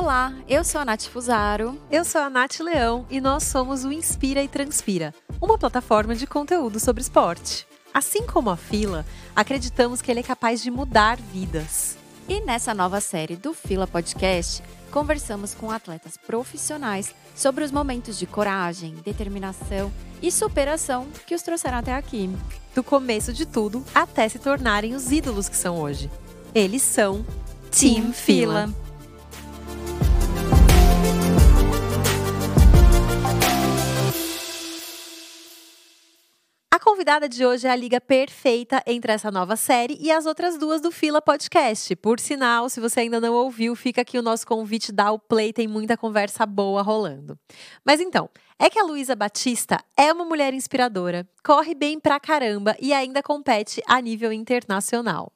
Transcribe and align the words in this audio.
Olá, 0.00 0.32
eu 0.48 0.64
sou 0.64 0.80
a 0.80 0.84
Nath 0.86 1.08
Fusaro. 1.08 1.78
Eu 1.90 2.06
sou 2.06 2.22
a 2.22 2.30
Nath 2.30 2.60
Leão 2.60 3.04
e 3.10 3.20
nós 3.20 3.44
somos 3.44 3.84
o 3.84 3.92
Inspira 3.92 4.42
e 4.42 4.48
Transpira, 4.48 5.14
uma 5.38 5.58
plataforma 5.58 6.14
de 6.14 6.26
conteúdo 6.26 6.80
sobre 6.80 7.02
esporte. 7.02 7.66
Assim 7.92 8.26
como 8.26 8.48
a 8.48 8.56
Fila, 8.56 9.04
acreditamos 9.36 10.00
que 10.00 10.10
ele 10.10 10.20
é 10.20 10.22
capaz 10.22 10.62
de 10.62 10.70
mudar 10.70 11.18
vidas. 11.18 11.98
E 12.26 12.40
nessa 12.40 12.72
nova 12.72 12.98
série 12.98 13.36
do 13.36 13.52
Fila 13.52 13.86
Podcast, 13.86 14.62
conversamos 14.90 15.52
com 15.52 15.70
atletas 15.70 16.16
profissionais 16.16 17.14
sobre 17.36 17.62
os 17.62 17.70
momentos 17.70 18.18
de 18.18 18.26
coragem, 18.26 18.94
determinação 19.04 19.92
e 20.22 20.32
superação 20.32 21.08
que 21.26 21.34
os 21.34 21.42
trouxeram 21.42 21.76
até 21.76 21.94
aqui. 21.94 22.30
Do 22.74 22.82
começo 22.82 23.34
de 23.34 23.44
tudo 23.44 23.84
até 23.94 24.26
se 24.30 24.38
tornarem 24.38 24.94
os 24.94 25.12
ídolos 25.12 25.46
que 25.46 25.56
são 25.58 25.78
hoje. 25.78 26.10
Eles 26.54 26.80
são 26.80 27.22
Team 27.70 28.14
Fila. 28.14 28.64
A 28.64 28.89
convidada 37.00 37.30
de 37.30 37.46
hoje 37.46 37.66
é 37.66 37.70
a 37.70 37.76
liga 37.76 37.98
perfeita 37.98 38.82
entre 38.86 39.10
essa 39.10 39.30
nova 39.30 39.56
série 39.56 39.96
e 39.98 40.12
as 40.12 40.26
outras 40.26 40.58
duas 40.58 40.82
do 40.82 40.90
Fila 40.90 41.22
Podcast. 41.22 41.96
Por 41.96 42.20
sinal, 42.20 42.68
se 42.68 42.78
você 42.78 43.00
ainda 43.00 43.18
não 43.18 43.32
ouviu, 43.32 43.74
fica 43.74 44.02
aqui 44.02 44.18
o 44.18 44.22
nosso 44.22 44.46
convite, 44.46 44.92
dá 44.92 45.10
o 45.10 45.18
play, 45.18 45.50
tem 45.50 45.66
muita 45.66 45.96
conversa 45.96 46.44
boa 46.44 46.82
rolando. 46.82 47.38
Mas 47.82 48.02
então, 48.02 48.28
é 48.58 48.68
que 48.68 48.78
a 48.78 48.84
Luísa 48.84 49.16
Batista 49.16 49.82
é 49.96 50.12
uma 50.12 50.26
mulher 50.26 50.52
inspiradora, 50.52 51.26
corre 51.42 51.74
bem 51.74 51.98
pra 51.98 52.20
caramba 52.20 52.76
e 52.78 52.92
ainda 52.92 53.22
compete 53.22 53.80
a 53.86 53.98
nível 53.98 54.30
internacional. 54.30 55.32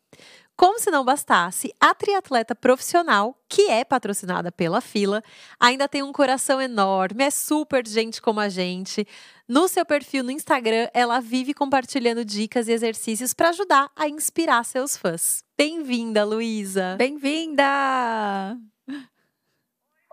Como 0.57 0.79
se 0.79 0.89
não 0.89 1.05
bastasse, 1.05 1.75
a 1.81 1.93
triatleta 1.97 2.55
profissional, 2.55 3.37
que 3.49 3.69
é 3.69 3.85
patrocinada 3.85 4.52
pela 4.52 4.80
Fila, 4.80 5.21
ainda 5.59 5.88
tem 5.88 6.01
um 6.01 6.13
coração 6.13 6.61
enorme, 6.61 7.24
é 7.24 7.30
super 7.30 7.85
gente 7.85 8.23
como 8.23 8.38
a 8.38 8.49
gente. 8.49 9.05
No 9.49 9.66
seu 9.66 9.85
perfil 9.85 10.23
no 10.23 10.30
Instagram, 10.30 10.88
ela 10.95 11.21
vive 11.21 11.52
compartilhando 11.52 12.24
dicas 12.24 12.69
e 12.69 12.73
exercícios 12.73 13.35
para 13.35 13.49
ajudar 13.49 13.91
a 13.96 14.09
inspirar 14.09 14.65
seus 14.65 14.96
fãs. 14.96 15.43
Bem-vinda, 15.59 16.24
Luísa! 16.24 16.95
Bem-vinda! 16.96 18.57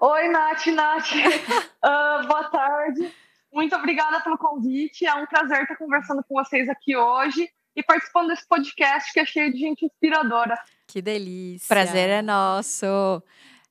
Oi, 0.01 0.27
Nath, 0.27 0.65
Nath. 0.65 1.11
uh, 1.13 2.25
boa 2.27 2.45
tarde. 2.45 3.13
Muito 3.53 3.75
obrigada 3.75 4.19
pelo 4.21 4.39
convite. 4.39 5.05
É 5.05 5.13
um 5.13 5.27
prazer 5.27 5.61
estar 5.61 5.75
conversando 5.75 6.23
com 6.27 6.33
vocês 6.33 6.67
aqui 6.67 6.97
hoje 6.97 7.47
e 7.75 7.83
participando 7.83 8.27
desse 8.27 8.47
podcast 8.47 9.11
que 9.13 9.19
é 9.19 9.25
cheio 9.25 9.51
de 9.51 9.59
gente 9.59 9.85
inspiradora. 9.85 10.55
Que 10.87 11.01
delícia! 11.01 11.67
Prazer 11.67 12.09
é 12.09 12.21
nosso! 12.21 12.85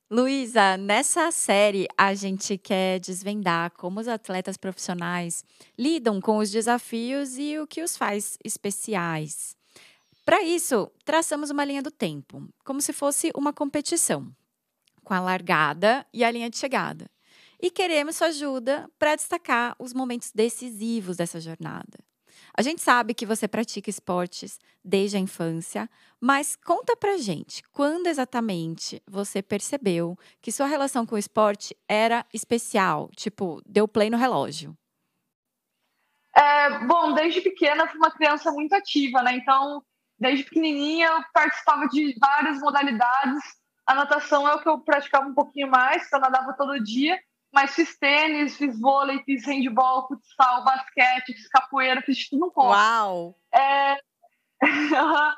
Luísa, 0.09 0.75
nessa 0.75 1.31
série 1.31 1.87
a 1.97 2.13
gente 2.13 2.57
quer 2.57 2.99
desvendar 2.99 3.71
como 3.71 3.99
os 3.99 4.09
atletas 4.09 4.57
profissionais 4.57 5.45
lidam 5.79 6.19
com 6.19 6.37
os 6.37 6.51
desafios 6.51 7.37
e 7.37 7.57
o 7.57 7.65
que 7.65 7.81
os 7.81 7.95
faz 7.95 8.37
especiais. 8.43 9.55
Para 10.25 10.43
isso, 10.43 10.91
traçamos 11.05 11.49
uma 11.49 11.63
linha 11.63 11.81
do 11.81 11.89
tempo, 11.89 12.45
como 12.65 12.81
se 12.81 12.91
fosse 12.91 13.31
uma 13.33 13.53
competição, 13.53 14.29
com 15.03 15.13
a 15.13 15.19
largada 15.19 16.05
e 16.13 16.25
a 16.25 16.31
linha 16.31 16.49
de 16.49 16.57
chegada. 16.57 17.09
E 17.61 17.71
queremos 17.71 18.17
sua 18.17 18.27
ajuda 18.27 18.89
para 18.99 19.15
destacar 19.15 19.75
os 19.79 19.93
momentos 19.93 20.31
decisivos 20.33 21.15
dessa 21.15 21.39
jornada. 21.39 21.99
A 22.57 22.61
gente 22.61 22.81
sabe 22.81 23.13
que 23.13 23.25
você 23.25 23.47
pratica 23.47 23.89
esportes 23.89 24.59
desde 24.83 25.15
a 25.15 25.19
infância, 25.19 25.89
mas 26.19 26.55
conta 26.55 26.95
pra 26.95 27.17
gente, 27.17 27.63
quando 27.71 28.07
exatamente 28.07 29.01
você 29.07 29.41
percebeu 29.41 30.17
que 30.41 30.51
sua 30.51 30.65
relação 30.65 31.05
com 31.05 31.15
o 31.15 31.19
esporte 31.19 31.75
era 31.87 32.25
especial? 32.33 33.09
Tipo, 33.15 33.61
deu 33.65 33.87
play 33.87 34.09
no 34.09 34.17
relógio. 34.17 34.77
É, 36.35 36.79
bom, 36.85 37.13
desde 37.13 37.41
pequena 37.41 37.87
fui 37.87 37.97
uma 37.97 38.11
criança 38.11 38.51
muito 38.51 38.73
ativa, 38.73 39.21
né? 39.21 39.35
Então, 39.35 39.83
desde 40.19 40.43
pequenininha 40.43 41.07
eu 41.07 41.23
participava 41.33 41.87
de 41.87 42.15
várias 42.19 42.59
modalidades. 42.59 43.43
A 43.85 43.95
natação 43.95 44.47
é 44.47 44.55
o 44.55 44.61
que 44.61 44.69
eu 44.69 44.79
praticava 44.79 45.27
um 45.27 45.33
pouquinho 45.33 45.69
mais, 45.69 46.11
eu 46.11 46.19
nadava 46.19 46.53
todo 46.53 46.83
dia 46.83 47.19
mas 47.51 47.75
fiz 47.75 47.97
tênis, 47.97 48.55
fiz 48.55 48.79
vôlei, 48.79 49.21
fiz 49.23 49.45
handball, 49.45 50.07
futsal, 50.07 50.63
basquete, 50.63 51.33
fiz 51.33 51.49
capoeira, 51.49 52.01
fiz 52.01 52.29
tudo 52.29 52.45
um 52.45 52.51
pouco. 52.51 52.71
Uau! 52.71 53.35
É... 53.53 53.97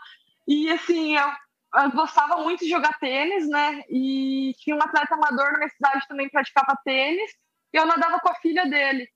e 0.47 0.69
assim, 0.71 1.17
eu, 1.17 1.31
eu, 1.75 1.91
gostava 1.91 2.37
muito 2.37 2.63
de 2.63 2.69
jogar 2.69 2.99
tênis, 2.99 3.49
né? 3.49 3.83
E 3.89 4.53
tinha 4.59 4.75
um 4.75 4.81
atleta 4.81 5.15
amador 5.15 5.51
na 5.53 5.57
minha 5.57 5.69
cidade 5.69 6.07
também 6.07 6.27
que 6.27 6.33
praticava 6.33 6.79
tênis, 6.85 7.31
e 7.73 7.77
eu 7.77 7.85
nadava 7.85 8.19
com 8.19 8.29
a 8.29 8.35
filha 8.35 8.65
dele. 8.65 9.07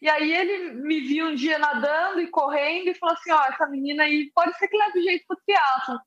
E 0.00 0.08
aí 0.08 0.32
ele 0.32 0.72
me 0.74 1.00
viu 1.00 1.26
um 1.26 1.34
dia 1.34 1.58
nadando 1.58 2.20
e 2.20 2.28
correndo 2.28 2.88
e 2.88 2.94
falou 2.94 3.14
assim, 3.14 3.32
ó, 3.32 3.44
essa 3.44 3.66
menina 3.66 4.04
aí 4.04 4.30
pode 4.34 4.56
ser 4.58 4.68
que 4.68 4.76
leve 4.76 5.02
jeito 5.02 5.24
pro 5.26 5.40
triatlo. 5.44 6.00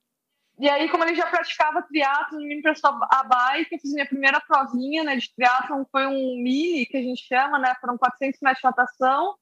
E 0.59 0.69
aí, 0.69 0.89
como 0.89 1.05
ele 1.05 1.15
já 1.15 1.25
praticava 1.27 1.81
triatlon, 1.83 2.39
me 2.39 2.55
emprestou 2.55 2.91
a 3.09 3.23
bike, 3.23 3.73
eu 3.73 3.79
fiz 3.79 3.93
minha 3.93 4.05
primeira 4.05 4.41
provinha 4.41 5.05
né, 5.05 5.15
de 5.15 5.33
triatlon, 5.33 5.85
foi 5.89 6.05
um 6.05 6.43
mini, 6.43 6.85
que 6.85 6.97
a 6.97 7.01
gente 7.01 7.25
chama, 7.25 7.57
né? 7.57 7.73
Foram 7.79 7.97
400 7.97 8.41
metros 8.41 8.59
de 8.59 8.65
natação, 8.65 9.35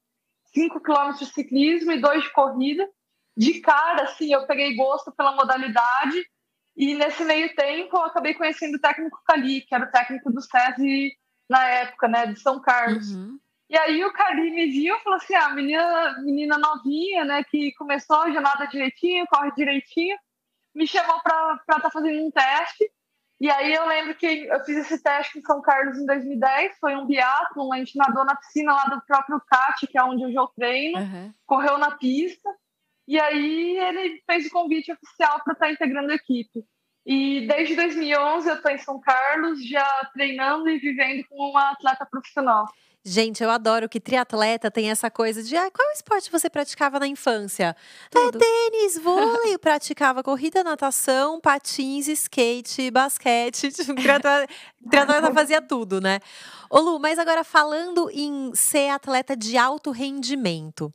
5 0.53 0.79
quilômetros 0.79 1.19
de 1.19 1.33
ciclismo 1.33 1.91
e 1.91 1.99
2 1.99 2.23
de 2.23 2.31
corrida. 2.31 2.87
De 3.35 3.59
cara, 3.61 4.03
assim, 4.03 4.31
eu 4.31 4.45
peguei 4.45 4.75
gosto 4.75 5.11
pela 5.11 5.35
modalidade 5.35 6.23
e 6.75 6.93
nesse 6.93 7.23
meio 7.23 7.53
tempo 7.55 7.97
eu 7.97 8.03
acabei 8.03 8.35
conhecendo 8.35 8.75
o 8.75 8.79
técnico 8.79 9.19
Cali, 9.25 9.61
que 9.61 9.73
era 9.73 9.85
o 9.85 9.91
técnico 9.91 10.31
do 10.31 10.41
SESI 10.41 11.11
na 11.49 11.63
época, 11.67 12.07
né, 12.07 12.27
de 12.27 12.39
São 12.39 12.59
Carlos. 12.61 13.09
Uhum. 13.11 13.39
E 13.69 13.77
aí 13.77 14.05
o 14.05 14.13
Cali 14.13 14.51
me 14.51 14.67
viu 14.67 14.95
e 14.95 14.99
falou 14.99 15.17
assim, 15.17 15.33
ah, 15.33 15.49
menina, 15.49 16.21
menina 16.23 16.57
novinha, 16.57 17.25
né, 17.25 17.43
que 17.43 17.73
começou, 17.73 18.31
já 18.31 18.39
nada 18.39 18.65
direitinho, 18.65 19.25
corre 19.27 19.51
direitinho, 19.55 20.17
me 20.77 20.87
chamou 20.87 21.19
para 21.21 21.55
estar 21.55 21.81
tá 21.81 21.89
fazendo 21.89 22.25
um 22.25 22.31
teste. 22.31 22.89
E 23.39 23.49
aí 23.49 23.73
eu 23.73 23.85
lembro 23.87 24.15
que 24.15 24.25
eu 24.25 24.63
fiz 24.63 24.77
esse 24.77 25.01
teste 25.01 25.37
em 25.37 25.41
São 25.41 25.61
Carlos 25.61 25.97
em 25.97 26.05
2010, 26.05 26.77
foi 26.79 26.95
um 26.95 27.05
biatlon, 27.05 27.71
a 27.71 27.77
gente 27.77 27.95
nadou 27.95 28.25
na 28.25 28.35
piscina 28.35 28.73
lá 28.73 28.85
do 28.85 29.01
próprio 29.05 29.39
CAT, 29.47 29.85
que 29.85 29.97
é 29.97 30.03
onde 30.03 30.23
eu 30.23 30.31
já 30.31 30.47
treino, 30.55 30.99
uhum. 30.99 31.33
correu 31.45 31.77
na 31.77 31.91
pista, 31.91 32.49
e 33.07 33.19
aí 33.19 33.77
ele 33.77 34.23
fez 34.25 34.47
o 34.47 34.49
convite 34.49 34.91
oficial 34.91 35.39
para 35.43 35.53
estar 35.53 35.67
tá 35.67 35.71
integrando 35.71 36.11
a 36.11 36.15
equipe. 36.15 36.65
E 37.07 37.47
desde 37.47 37.73
2011 37.73 38.49
eu 38.49 38.55
estou 38.55 38.69
em 38.69 38.77
São 38.79 38.99
Carlos, 38.99 39.65
já 39.65 39.87
treinando 40.13 40.67
e 40.67 40.77
vivendo 40.77 41.23
como 41.29 41.51
uma 41.51 41.71
atleta 41.71 42.05
profissional. 42.05 42.65
Gente, 43.09 43.41
eu 43.41 43.49
adoro 43.49 43.87
que 43.87 44.01
triatleta 44.01 44.69
tem 44.69 44.91
essa 44.91 45.09
coisa 45.09 45.41
de 45.41 45.55
ah, 45.55 45.71
qual 45.71 45.89
esporte 45.93 46.29
você 46.29 46.49
praticava 46.49 46.99
na 46.99 47.07
infância? 47.07 47.73
Tudo. 48.11 48.37
É 48.37 48.41
tênis, 48.41 48.97
vôlei, 48.97 49.53
eu 49.53 49.59
praticava 49.59 50.21
corrida, 50.21 50.61
natação, 50.61 51.39
patins, 51.39 52.09
skate, 52.09 52.91
basquete. 52.91 53.71
triatleta, 53.95 54.53
triatleta 54.89 55.33
fazia 55.33 55.61
tudo, 55.61 56.01
né? 56.01 56.19
Ô 56.69 56.81
Lu, 56.81 56.99
mas 56.99 57.17
agora 57.17 57.45
falando 57.45 58.09
em 58.11 58.51
ser 58.53 58.89
atleta 58.89 59.37
de 59.37 59.57
alto 59.57 59.91
rendimento, 59.91 60.93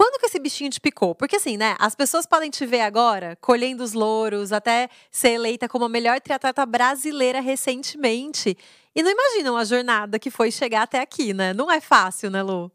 quando 0.00 0.18
que 0.18 0.24
esse 0.24 0.38
bichinho 0.38 0.70
te 0.70 0.80
picou? 0.80 1.14
Porque 1.14 1.36
assim, 1.36 1.58
né? 1.58 1.76
As 1.78 1.94
pessoas 1.94 2.24
podem 2.24 2.48
te 2.48 2.64
ver 2.64 2.80
agora 2.80 3.36
colhendo 3.36 3.84
os 3.84 3.92
louros, 3.92 4.50
até 4.50 4.88
ser 5.10 5.32
eleita 5.32 5.68
como 5.68 5.84
a 5.84 5.90
melhor 5.90 6.18
triatleta 6.22 6.64
brasileira 6.64 7.38
recentemente. 7.38 8.56
E 8.94 9.02
não 9.02 9.10
imaginam 9.10 9.58
a 9.58 9.64
jornada 9.64 10.18
que 10.18 10.30
foi 10.30 10.50
chegar 10.50 10.84
até 10.84 11.00
aqui, 11.00 11.34
né? 11.34 11.52
Não 11.52 11.70
é 11.70 11.82
fácil, 11.82 12.30
né, 12.30 12.42
Lu? 12.42 12.72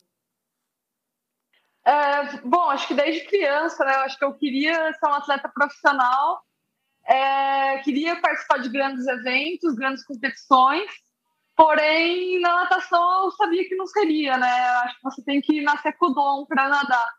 É, 1.84 2.38
bom, 2.44 2.70
acho 2.70 2.90
que 2.90 2.94
desde 2.94 3.26
criança, 3.26 3.84
né? 3.84 3.96
Eu 3.96 4.02
acho 4.02 4.20
que 4.20 4.26
eu 4.26 4.34
queria 4.36 4.94
ser 4.94 5.08
uma 5.08 5.18
atleta 5.18 5.50
profissional, 5.50 6.44
é, 7.08 7.80
queria 7.80 8.22
participar 8.22 8.60
de 8.60 8.70
grandes 8.70 9.08
eventos, 9.08 9.74
grandes 9.74 10.06
competições. 10.06 10.92
Porém, 11.56 12.40
na 12.42 12.54
natação 12.54 13.24
eu 13.24 13.32
sabia 13.32 13.68
que 13.68 13.76
não 13.76 13.88
seria, 13.88 14.38
né? 14.38 14.52
Acho 14.84 14.96
que 14.98 15.04
você 15.04 15.24
tem 15.24 15.42
que 15.42 15.62
nascer 15.62 15.94
com 15.94 16.08
o 16.08 16.14
dom 16.14 16.46
para 16.46 16.68
nadar. 16.68 17.16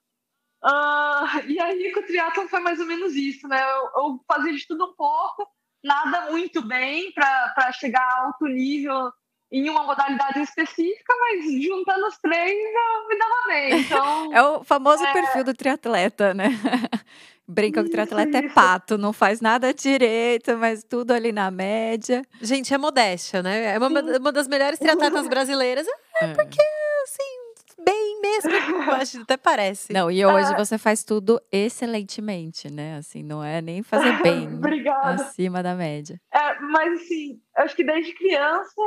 Uh, 0.64 1.48
e 1.48 1.60
aí 1.60 1.92
com 1.92 2.00
o 2.00 2.02
triatlon 2.02 2.48
foi 2.48 2.60
mais 2.60 2.80
ou 2.80 2.86
menos 2.86 3.14
isso, 3.14 3.46
né? 3.46 3.62
Eu, 3.62 4.02
eu 4.02 4.20
fazia 4.26 4.52
de 4.52 4.66
tudo 4.66 4.84
um 4.84 4.94
pouco, 4.94 5.46
nada 5.84 6.30
muito 6.30 6.66
bem 6.66 7.12
para 7.12 7.72
chegar 7.72 8.02
a 8.02 8.26
alto 8.26 8.46
nível 8.46 9.12
em 9.50 9.70
uma 9.70 9.84
modalidade 9.84 10.40
específica, 10.40 11.14
mas 11.20 11.44
juntando 11.62 12.06
os 12.06 12.18
três 12.18 12.52
eu 12.52 13.08
me 13.08 13.18
dava 13.18 13.46
bem. 13.46 13.80
Então, 13.80 14.32
é 14.34 14.42
o 14.42 14.64
famoso 14.64 15.04
é... 15.04 15.12
perfil 15.12 15.44
do 15.44 15.54
triatleta, 15.54 16.34
né? 16.34 16.48
Brinca 17.48 17.80
que 17.80 17.88
o 17.88 17.92
triatleta 17.92 18.38
é 18.38 18.48
pato, 18.48 18.98
não 18.98 19.12
faz 19.12 19.40
nada 19.40 19.72
direito, 19.72 20.56
mas 20.58 20.82
tudo 20.82 21.12
ali 21.12 21.30
na 21.30 21.48
média. 21.48 22.22
Gente, 22.42 22.74
é 22.74 22.78
modéstia, 22.78 23.40
né? 23.40 23.74
É 23.74 23.78
uma, 23.78 23.88
uma 24.18 24.32
das 24.32 24.48
melhores 24.48 24.80
triatletas 24.80 25.28
brasileiras. 25.30 25.86
É, 25.86 26.24
é. 26.24 26.34
porque, 26.34 26.60
assim, 27.04 27.45
bem 27.86 28.20
mesmo. 28.20 28.50
Acho 28.90 29.22
até 29.22 29.36
parece. 29.36 29.92
Não, 29.92 30.10
e 30.10 30.26
hoje 30.26 30.52
é. 30.52 30.56
você 30.56 30.76
faz 30.76 31.04
tudo 31.04 31.40
excelentemente, 31.52 32.68
né? 32.70 32.96
Assim, 32.96 33.22
não 33.22 33.42
é 33.42 33.62
nem 33.62 33.82
fazer 33.82 34.20
bem. 34.22 34.48
Obrigada. 34.48 35.22
Acima 35.22 35.62
da 35.62 35.74
média. 35.74 36.20
É, 36.32 36.60
mas 36.60 37.00
assim, 37.00 37.40
acho 37.56 37.76
que 37.76 37.84
desde 37.84 38.12
criança 38.14 38.82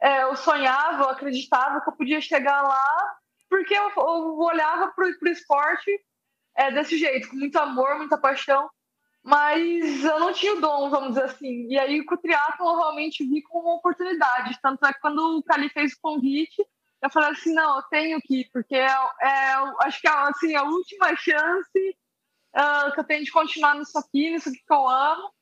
é, 0.00 0.24
eu 0.24 0.36
sonhava, 0.36 1.04
eu 1.04 1.08
acreditava 1.08 1.80
que 1.80 1.88
eu 1.88 1.96
podia 1.96 2.20
chegar 2.20 2.62
lá, 2.62 3.14
porque 3.48 3.74
eu, 3.74 3.90
eu 3.96 4.38
olhava 4.38 4.92
para 4.94 5.06
o 5.06 5.28
esporte 5.28 5.90
é, 6.56 6.70
desse 6.70 6.98
jeito, 6.98 7.30
com 7.30 7.36
muito 7.36 7.56
amor, 7.58 7.96
muita 7.96 8.18
paixão 8.18 8.68
mas 9.24 10.04
eu 10.04 10.18
não 10.18 10.32
tinha 10.32 10.54
o 10.54 10.60
dom, 10.60 10.90
vamos 10.90 11.10
dizer 11.10 11.24
assim. 11.24 11.68
E 11.68 11.78
aí 11.78 12.04
com 12.04 12.14
o 12.14 12.18
triatlo 12.18 12.66
eu 12.66 12.76
realmente 12.76 13.24
vi 13.24 13.40
como 13.42 13.68
uma 13.68 13.76
oportunidade. 13.76 14.58
Tanto 14.60 14.84
é 14.84 14.92
que 14.92 15.00
quando 15.00 15.38
o 15.38 15.42
Cali 15.44 15.68
fez 15.68 15.92
o 15.92 16.00
convite, 16.02 16.66
eu 17.02 17.10
falei 17.10 17.30
assim, 17.30 17.52
não, 17.52 17.76
eu 17.76 17.82
tenho 17.84 18.20
que 18.22 18.40
ir, 18.40 18.50
porque 18.52 18.76
é, 18.76 18.86
é 18.86 19.54
acho 19.80 20.00
que 20.00 20.08
é 20.08 20.10
assim, 20.12 20.54
a 20.54 20.62
última 20.62 21.16
chance 21.16 21.96
uh, 22.56 22.92
que 22.94 23.00
eu 23.00 23.04
tenho 23.04 23.24
de 23.24 23.32
continuar 23.32 23.74
nisso 23.74 23.98
aqui, 23.98 24.30
nisso 24.30 24.48
aqui 24.48 24.58
que 24.64 24.72
eu 24.72 24.88
amo. 24.88 25.32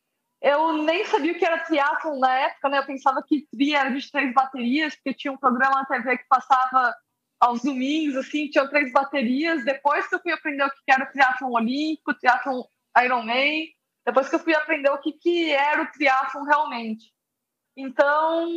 Eu 0.41 0.73
nem 0.73 1.05
sabia 1.05 1.33
o 1.33 1.39
que 1.39 1.45
era 1.45 1.63
triatlo 1.65 2.19
na 2.19 2.35
época, 2.35 2.71
né? 2.71 2.79
Eu 2.79 2.87
pensava 2.87 3.23
que 3.23 3.47
tri 3.53 3.75
era 3.75 3.91
de 3.91 4.11
três 4.11 4.33
baterias, 4.33 4.95
porque 4.95 5.13
tinha 5.13 5.33
um 5.33 5.37
programa 5.37 5.81
na 5.81 5.85
TV 5.85 6.17
que 6.17 6.29
passava 6.29 6.95
aos 7.39 7.63
domingos, 7.63 8.17
assim, 8.17 8.49
tinha 8.49 8.67
três 8.67 8.91
baterias. 8.91 9.63
Depois 9.67 10.09
que 10.09 10.15
eu 10.15 10.21
fui 10.21 10.33
aprender 10.33 10.65
o 10.65 10.71
que 10.71 10.77
era 10.89 11.05
o 11.05 11.13
triatlon 11.13 11.53
olímpico, 11.53 12.15
triatlon 12.15 12.63
Ironman, 13.05 13.67
depois 14.07 14.31
que 14.31 14.35
eu 14.35 14.39
fui 14.39 14.55
aprender 14.55 14.89
o 14.89 14.99
que, 14.99 15.13
que 15.13 15.51
era 15.51 15.83
o 15.83 15.93
triatlon 15.93 16.45
realmente. 16.45 17.13
Então, 17.77 18.49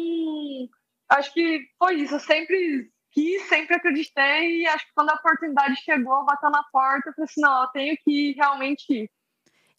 acho 1.09 1.33
que 1.33 1.67
foi 1.77 1.95
isso. 1.95 2.15
Eu 2.15 2.19
sempre 2.19 2.92
quis, 3.13 3.47
sempre 3.47 3.75
acreditei 3.75 4.61
e 4.61 4.67
acho 4.67 4.85
que 4.85 4.93
quando 4.95 5.09
a 5.09 5.15
oportunidade 5.15 5.75
chegou, 5.83 6.25
bateu 6.25 6.49
na 6.49 6.63
porta, 6.71 7.09
eu 7.09 7.13
falei 7.13 7.29
assim, 7.29 7.41
não, 7.41 7.61
eu 7.61 7.67
tenho 7.67 7.97
que 8.03 8.33
realmente 8.33 8.85
ir. 8.91 9.11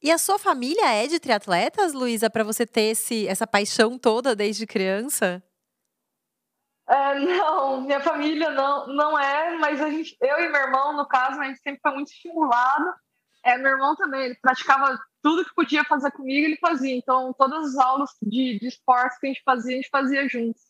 E 0.03 0.11
a 0.11 0.19
sua 0.19 0.39
família 0.39 0.87
é 0.87 1.07
de 1.07 1.19
triatletas, 1.19 1.95
Luísa, 1.95 2.29
para 2.29 2.45
você 2.45 2.67
ter 2.67 2.91
esse, 2.91 3.27
essa 3.27 3.47
paixão 3.47 3.99
toda 3.99 4.37
desde 4.37 4.67
criança? 4.67 5.43
É, 6.87 7.19
não, 7.19 7.81
minha 7.81 8.01
família 8.01 8.51
não, 8.51 8.87
não 8.89 9.19
é, 9.19 9.57
mas 9.57 9.81
a 9.81 9.89
gente, 9.89 10.15
eu 10.21 10.39
e 10.41 10.49
meu 10.51 10.61
irmão, 10.61 10.95
no 10.95 11.09
caso, 11.09 11.41
a 11.41 11.45
gente 11.45 11.61
sempre 11.61 11.81
foi 11.81 11.93
muito 11.93 12.13
estimulado. 12.13 12.93
É, 13.43 13.57
meu 13.57 13.73
irmão 13.73 13.97
também, 13.97 14.25
ele 14.25 14.39
praticava 14.41 14.99
tudo 15.23 15.45
que 15.45 15.55
podia 15.55 15.83
fazer 15.85 16.11
comigo, 16.11 16.47
ele 16.47 16.59
fazia. 16.59 16.95
Então, 16.95 17.33
todas 17.39 17.71
as 17.71 17.77
aulas 17.77 18.11
de, 18.23 18.59
de 18.59 18.69
esportes 18.69 19.19
que 19.19 19.27
a 19.27 19.31
gente 19.31 19.43
fazia, 19.43 19.73
a 19.73 19.77
gente 19.77 19.91
fazia 19.91 20.29
juntos. 20.29 20.63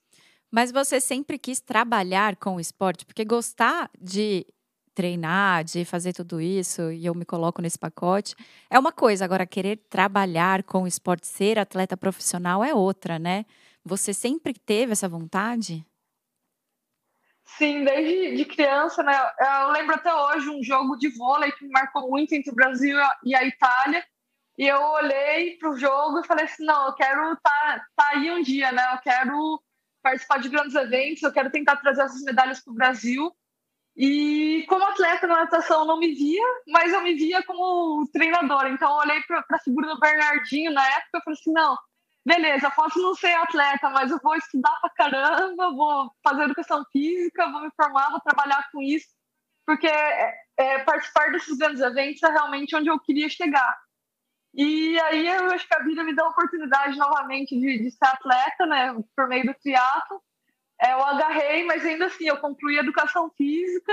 Mas 0.54 0.70
você 0.70 1.00
sempre 1.00 1.36
quis 1.36 1.60
trabalhar 1.60 2.36
com 2.36 2.54
o 2.54 2.60
esporte? 2.60 3.04
Porque 3.04 3.24
gostar 3.24 3.90
de 4.00 4.46
treinar, 4.94 5.64
de 5.64 5.84
fazer 5.84 6.12
tudo 6.12 6.40
isso, 6.40 6.92
e 6.92 7.04
eu 7.04 7.12
me 7.12 7.24
coloco 7.24 7.60
nesse 7.60 7.76
pacote, 7.76 8.36
é 8.70 8.78
uma 8.78 8.92
coisa. 8.92 9.24
Agora, 9.24 9.48
querer 9.48 9.78
trabalhar 9.90 10.62
com 10.62 10.84
o 10.84 10.86
esporte, 10.86 11.26
ser 11.26 11.58
atleta 11.58 11.96
profissional 11.96 12.62
é 12.62 12.72
outra, 12.72 13.18
né? 13.18 13.44
Você 13.84 14.14
sempre 14.14 14.54
teve 14.54 14.92
essa 14.92 15.08
vontade? 15.08 15.84
Sim, 17.42 17.82
desde 17.82 18.36
de 18.36 18.44
criança, 18.44 19.02
né? 19.02 19.12
Eu 19.40 19.72
lembro 19.72 19.96
até 19.96 20.14
hoje 20.14 20.48
um 20.50 20.62
jogo 20.62 20.94
de 20.94 21.08
vôlei 21.18 21.50
que 21.50 21.64
me 21.64 21.72
marcou 21.72 22.08
muito 22.08 22.32
entre 22.32 22.52
o 22.52 22.54
Brasil 22.54 22.96
e 23.24 23.34
a 23.34 23.42
Itália. 23.42 24.06
E 24.56 24.68
eu 24.68 24.80
olhei 24.80 25.56
para 25.58 25.70
o 25.70 25.76
jogo 25.76 26.20
e 26.20 26.26
falei 26.28 26.44
assim: 26.44 26.64
não, 26.64 26.86
eu 26.86 26.94
quero 26.94 27.32
estar 27.32 27.50
tá, 27.50 27.86
tá 27.96 28.08
aí 28.10 28.30
um 28.30 28.40
dia, 28.40 28.70
né? 28.70 28.84
Eu 28.92 28.98
quero 28.98 29.60
participar 30.04 30.38
de 30.38 30.50
grandes 30.50 30.74
eventos, 30.74 31.22
eu 31.22 31.32
quero 31.32 31.50
tentar 31.50 31.76
trazer 31.76 32.02
essas 32.02 32.22
medalhas 32.22 32.60
para 32.60 32.70
o 32.70 32.76
Brasil. 32.76 33.34
E 33.96 34.66
como 34.68 34.84
atleta 34.84 35.26
na 35.26 35.44
natação 35.44 35.86
não 35.86 35.98
me 35.98 36.12
via, 36.12 36.42
mas 36.68 36.92
eu 36.92 37.00
me 37.00 37.14
via 37.14 37.42
como 37.44 38.06
treinadora. 38.12 38.68
Então 38.68 38.90
eu 38.90 38.96
olhei 38.96 39.20
para 39.22 39.44
a 39.50 39.58
figura 39.60 39.88
do 39.88 39.98
Bernardinho 39.98 40.72
na 40.72 40.86
época 40.86 41.18
e 41.18 41.22
falei 41.22 41.38
assim: 41.40 41.52
não, 41.52 41.78
beleza, 42.26 42.70
posso 42.72 43.00
não 43.00 43.14
ser 43.14 43.34
atleta, 43.34 43.88
mas 43.90 44.10
eu 44.10 44.18
vou 44.22 44.36
estudar 44.36 44.76
pra 44.80 44.90
caramba, 44.90 45.70
vou 45.70 46.10
fazer 46.22 46.42
educação 46.42 46.84
física, 46.92 47.50
vou 47.50 47.62
me 47.62 47.70
formar, 47.76 48.10
vou 48.10 48.20
trabalhar 48.20 48.68
com 48.72 48.82
isso, 48.82 49.08
porque 49.64 49.86
é, 49.86 50.34
é, 50.58 50.78
participar 50.80 51.30
desses 51.30 51.56
grandes 51.56 51.80
eventos 51.80 52.22
é 52.22 52.30
realmente 52.30 52.74
onde 52.74 52.90
eu 52.90 52.98
queria 52.98 53.28
chegar. 53.28 53.76
E 54.56 54.98
aí 55.00 55.26
eu 55.26 55.50
acho 55.50 55.66
que 55.66 55.74
a 55.74 55.82
vida 55.82 56.04
me 56.04 56.14
deu 56.14 56.26
a 56.26 56.28
oportunidade 56.28 56.96
novamente 56.96 57.58
de, 57.58 57.82
de 57.82 57.90
ser 57.90 58.06
atleta, 58.06 58.66
né, 58.66 58.94
por 59.16 59.26
meio 59.26 59.44
do 59.46 59.54
teatro. 59.54 60.22
É, 60.80 60.92
eu 60.92 61.04
agarrei, 61.04 61.64
mas 61.64 61.84
ainda 61.84 62.06
assim, 62.06 62.28
eu 62.28 62.36
concluí 62.38 62.78
educação 62.78 63.30
física. 63.36 63.92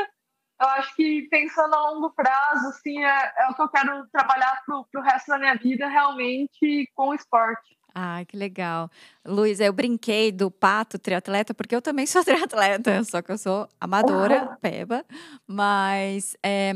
Eu 0.62 0.68
acho 0.68 0.96
que 0.96 1.28
pensando 1.32 1.74
a 1.74 1.90
longo 1.90 2.12
prazo, 2.12 2.68
assim, 2.68 3.04
é, 3.04 3.34
é 3.40 3.48
o 3.50 3.56
que 3.56 3.62
eu 3.64 3.70
quero 3.70 4.08
trabalhar 4.12 4.62
para 4.64 5.02
o 5.02 5.04
resto 5.04 5.28
da 5.30 5.40
minha 5.40 5.56
vida, 5.56 5.88
realmente, 5.88 6.88
com 6.94 7.10
o 7.10 7.14
esporte. 7.16 7.76
Ai, 7.94 8.26
que 8.26 8.38
legal. 8.38 8.90
Luiz, 9.26 9.60
eu 9.60 9.74
brinquei 9.74 10.32
do 10.32 10.50
pato 10.50 10.98
triatleta, 10.98 11.54
porque 11.54 11.76
eu 11.76 11.82
também 11.82 12.06
sou 12.06 12.24
triatleta, 12.24 13.04
só 13.04 13.22
que 13.22 13.32
eu 13.32 13.38
sou 13.38 13.68
amadora, 13.80 14.58
peba. 14.62 15.04
Mas 15.48 16.38
é, 16.44 16.72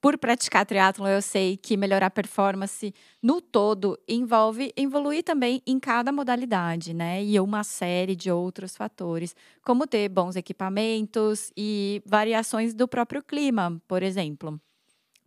por 0.00 0.16
praticar 0.16 0.64
triatlon, 0.64 1.08
eu 1.08 1.20
sei 1.20 1.56
que 1.56 1.76
melhorar 1.76 2.06
a 2.06 2.10
performance 2.10 2.94
no 3.22 3.40
todo 3.40 3.98
envolve 4.08 4.72
evoluir 4.76 5.24
também 5.24 5.60
em 5.66 5.80
cada 5.80 6.12
modalidade, 6.12 6.94
né? 6.94 7.22
E 7.24 7.38
uma 7.40 7.64
série 7.64 8.14
de 8.14 8.30
outros 8.30 8.76
fatores, 8.76 9.34
como 9.62 9.86
ter 9.86 10.08
bons 10.08 10.36
equipamentos 10.36 11.50
e 11.56 12.00
variações 12.06 12.74
do 12.74 12.86
próprio 12.86 13.22
clima, 13.22 13.80
por 13.88 14.02
exemplo. 14.02 14.60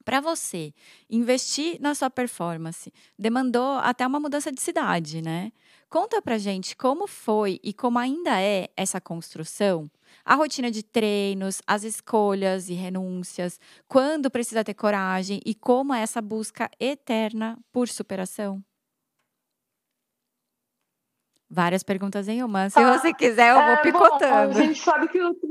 Para 0.03 0.19
você 0.19 0.73
investir 1.09 1.79
na 1.79 1.93
sua 1.93 2.09
performance, 2.09 2.91
demandou 3.17 3.77
até 3.77 4.05
uma 4.07 4.19
mudança 4.19 4.51
de 4.51 4.61
cidade, 4.61 5.21
né? 5.21 5.51
Conta 5.89 6.21
pra 6.21 6.37
gente 6.37 6.75
como 6.75 7.05
foi 7.05 7.59
e 7.61 7.73
como 7.73 7.99
ainda 7.99 8.41
é 8.41 8.69
essa 8.75 8.99
construção, 8.99 9.91
a 10.23 10.35
rotina 10.35 10.69
de 10.71 10.83
treinos, 10.83 11.61
as 11.65 11.83
escolhas 11.83 12.69
e 12.69 12.73
renúncias, 12.73 13.59
quando 13.87 14.29
precisa 14.29 14.63
ter 14.63 14.73
coragem 14.73 15.39
e 15.45 15.53
como 15.55 15.93
é 15.93 16.01
essa 16.01 16.21
busca 16.21 16.69
eterna 16.79 17.57
por 17.71 17.87
superação. 17.87 18.63
Várias 21.49 21.83
perguntas 21.83 22.29
em 22.29 22.41
uma. 22.43 22.69
Se 22.69 22.79
ah, 22.79 22.97
você 22.97 23.13
quiser, 23.13 23.49
eu 23.49 23.55
vou 23.55 23.73
é, 23.73 23.81
picotando. 23.81 24.53
Bom, 24.53 24.59
a 24.59 24.63
gente 24.63 24.81
sabe 24.81 25.09
que 25.09 25.21
o 25.21 25.27
assim, 25.27 25.41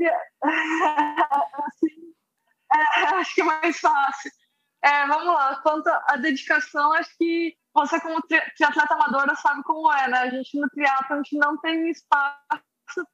é, 2.73 3.15
acho 3.17 3.35
que 3.35 3.41
é 3.41 3.43
mais 3.43 3.79
fácil. 3.79 4.31
É, 4.83 5.05
vamos 5.05 5.27
lá. 5.27 5.57
Quanto 5.61 5.87
à 5.87 6.17
dedicação, 6.17 6.91
acho 6.93 7.15
que 7.19 7.55
você, 7.71 8.01
como 8.01 8.19
triatleta 8.23 8.95
amadora, 8.95 9.35
sabe 9.35 9.61
como 9.61 9.93
é, 9.93 10.09
né? 10.09 10.17
A 10.17 10.29
gente 10.31 10.59
no 10.59 10.67
triatlo, 10.69 11.13
a 11.13 11.17
gente 11.17 11.37
não 11.37 11.55
tem 11.59 11.87
espaço 11.91 12.63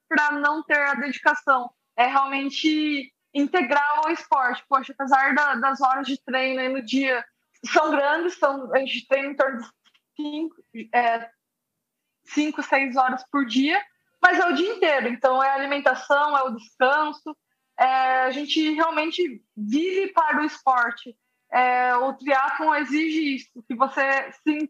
para 0.08 0.32
não 0.34 0.64
ter 0.64 0.80
a 0.80 0.94
dedicação. 0.94 1.70
É 1.96 2.06
realmente 2.06 3.12
integrar 3.34 4.06
o 4.06 4.10
esporte. 4.10 4.64
Poxa, 4.68 4.94
apesar 4.94 5.34
da, 5.34 5.56
das 5.56 5.82
horas 5.82 6.08
de 6.08 6.22
treino 6.24 6.60
aí 6.60 6.70
no 6.70 6.82
dia 6.82 7.24
são 7.66 7.92
grandes, 7.92 8.38
são, 8.38 8.74
a 8.74 8.80
gente 8.80 9.08
treina 9.08 9.32
em 9.32 9.36
torno 9.36 9.60
de 9.60 9.68
5, 10.16 10.56
é, 10.94 11.30
cinco, 12.26 12.64
seis 12.64 12.96
horas 12.96 13.24
por 13.32 13.46
dia, 13.46 13.82
mas 14.22 14.40
é 14.40 14.48
o 14.48 14.54
dia 14.54 14.76
inteiro. 14.76 15.08
Então, 15.08 15.42
é 15.42 15.50
a 15.50 15.56
alimentação, 15.56 16.38
é 16.38 16.44
o 16.44 16.56
descanso. 16.56 17.36
É, 17.80 18.22
a 18.22 18.32
gente 18.32 18.74
realmente 18.74 19.44
vive 19.56 20.12
para 20.14 20.42
o 20.42 20.46
esporte 20.46 21.16
é, 21.52 21.96
o 21.96 22.14
triatlon 22.14 22.76
exige 22.76 23.36
isso, 23.36 23.64
que 23.68 23.76
você 23.76 24.32
se 24.44 24.70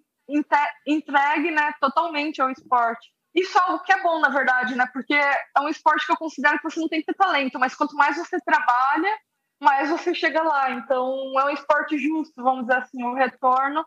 entregue 0.86 1.52
né, 1.52 1.74
totalmente 1.80 2.42
ao 2.42 2.52
esporte. 2.52 3.12
Isso 3.38 3.56
é 3.56 3.62
algo 3.62 3.84
que 3.84 3.94
é 3.94 4.02
bom, 4.02 4.20
na 4.20 4.30
verdade, 4.30 4.74
né? 4.74 4.90
Porque 4.92 5.14
é 5.14 5.62
um 5.62 5.70
esporte 5.70 6.08
que 6.08 6.12
eu 6.12 6.18
considero 6.18 6.58
que 6.58 6.64
você 6.64 6.80
não 6.80 6.88
tem 6.88 7.02
que 7.02 7.06
ter 7.06 7.14
talento, 7.14 7.60
mas 7.60 7.76
quanto 7.76 7.96
mais 7.96 8.18
você 8.18 8.42
trabalha, 8.42 9.16
mais 9.62 9.92
você 9.92 10.16
chega 10.16 10.42
lá. 10.42 10.72
Então, 10.72 11.40
é 11.40 11.46
um 11.46 11.50
esporte 11.52 12.00
justo, 12.00 12.42
vamos 12.42 12.66
dizer 12.66 12.80
assim. 12.80 13.04
O 13.04 13.14
retorno 13.14 13.86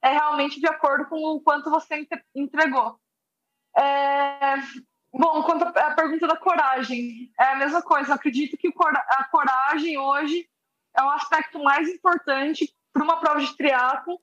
é 0.00 0.12
realmente 0.12 0.58
de 0.58 0.66
acordo 0.66 1.06
com 1.10 1.16
o 1.16 1.42
quanto 1.42 1.68
você 1.68 2.08
entregou. 2.34 2.98
É... 3.76 4.56
Bom, 5.12 5.42
quanto 5.42 5.64
à 5.64 5.90
pergunta 5.94 6.26
da 6.26 6.36
coragem, 6.36 7.30
é 7.38 7.48
a 7.52 7.56
mesma 7.56 7.82
coisa. 7.82 8.12
Eu 8.12 8.14
acredito 8.14 8.56
que 8.56 8.68
a 8.68 9.24
coragem 9.24 9.98
hoje 9.98 10.48
é 10.96 11.02
o 11.02 11.10
aspecto 11.10 11.62
mais 11.62 11.86
importante 11.86 12.74
para 12.94 13.04
uma 13.04 13.20
prova 13.20 13.40
de 13.40 13.54
triatlo 13.58 14.18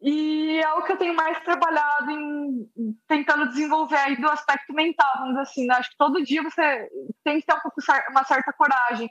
e 0.00 0.60
é 0.60 0.72
o 0.74 0.82
que 0.82 0.92
eu 0.92 0.96
tenho 0.96 1.14
mais 1.14 1.38
trabalhado 1.42 2.10
em 2.10 2.70
tentando 3.06 3.48
desenvolver 3.48 3.96
aí 3.96 4.16
do 4.16 4.30
aspecto 4.30 4.72
mental, 4.72 5.10
vamos 5.18 5.30
dizer 5.30 5.42
assim. 5.42 5.66
Né? 5.66 5.74
Acho 5.74 5.90
que 5.90 5.96
todo 5.96 6.24
dia 6.24 6.42
você 6.42 6.88
tem 7.22 7.40
que 7.40 7.46
ter 7.46 7.54
um 7.54 7.60
pouco, 7.60 7.80
uma 8.10 8.24
certa 8.24 8.52
coragem 8.52 9.10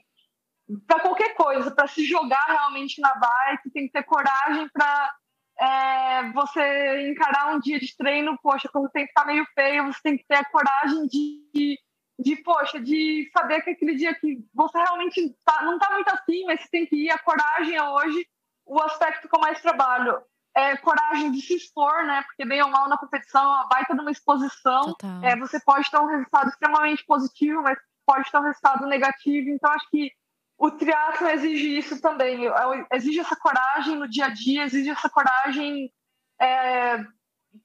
para 0.88 1.00
qualquer 1.00 1.34
coisa, 1.36 1.72
para 1.72 1.88
se 1.88 2.04
jogar 2.04 2.44
realmente 2.48 3.02
na 3.02 3.14
bike, 3.16 3.72
tem 3.72 3.88
que 3.88 3.94
ter 3.94 4.04
coragem 4.04 4.70
para 4.70 5.16
é, 5.60 6.32
você 6.32 7.10
encarar 7.10 7.56
um 7.56 7.60
dia 7.60 7.80
de 7.80 7.96
treino, 7.98 8.38
poxa, 8.42 8.70
quando 8.72 8.86
o 8.86 8.90
tempo 8.90 9.08
está 9.08 9.26
meio 9.26 9.46
feio, 9.56 9.86
você 9.86 10.00
tem 10.04 10.18
que 10.18 10.26
ter 10.28 10.36
a 10.36 10.46
coragem 10.46 11.08
de 11.08 11.78
de, 12.20 12.36
poxa, 12.36 12.80
de 12.82 13.30
saber 13.32 13.62
que 13.62 13.70
aquele 13.70 13.96
dia 13.96 14.14
que 14.14 14.40
você 14.54 14.78
realmente 14.78 15.34
tá, 15.46 15.64
não 15.64 15.80
tá 15.80 15.90
muito 15.92 16.10
assim, 16.10 16.44
mas 16.46 16.62
você 16.62 16.68
tem 16.70 16.86
que 16.86 17.06
ir, 17.06 17.10
a 17.10 17.18
coragem 17.18 17.78
é 17.78 17.84
hoje 17.84 18.28
o 18.66 18.80
aspecto 18.82 19.30
que 19.30 19.36
eu 19.36 19.40
mais 19.40 19.62
trabalho. 19.62 20.22
É 20.56 20.76
coragem 20.78 21.32
de 21.32 21.42
se 21.42 21.56
expor, 21.56 22.06
né? 22.06 22.24
Porque 22.24 22.46
bem 22.46 22.62
ou 22.62 22.70
mal 22.70 22.90
na 22.90 22.98
competição, 22.98 23.42
é 23.42 23.48
uma 23.48 23.68
baita 23.68 23.94
de 23.94 24.02
uma 24.02 24.12
exposição. 24.12 24.96
É, 25.24 25.36
você 25.38 25.60
pode 25.60 25.90
ter 25.90 26.00
um 26.00 26.08
resultado 26.08 26.50
extremamente 26.50 27.06
positivo, 27.06 27.62
mas 27.62 27.78
pode 28.06 28.30
ter 28.32 28.38
um 28.38 28.44
resultado 28.44 28.88
negativo. 28.88 29.50
Então, 29.50 29.72
acho 29.72 29.90
que 29.90 30.12
o 30.58 30.72
triatlo 30.72 31.28
exige 31.30 31.78
isso 31.78 32.02
também. 32.02 32.42
Exige 32.92 33.20
essa 33.20 33.36
coragem 33.36 33.96
no 33.96 34.10
dia 34.10 34.26
a 34.26 34.30
dia, 34.30 34.64
exige 34.64 34.90
essa 34.90 35.10
coragem, 35.10 35.94
é, 36.42 36.98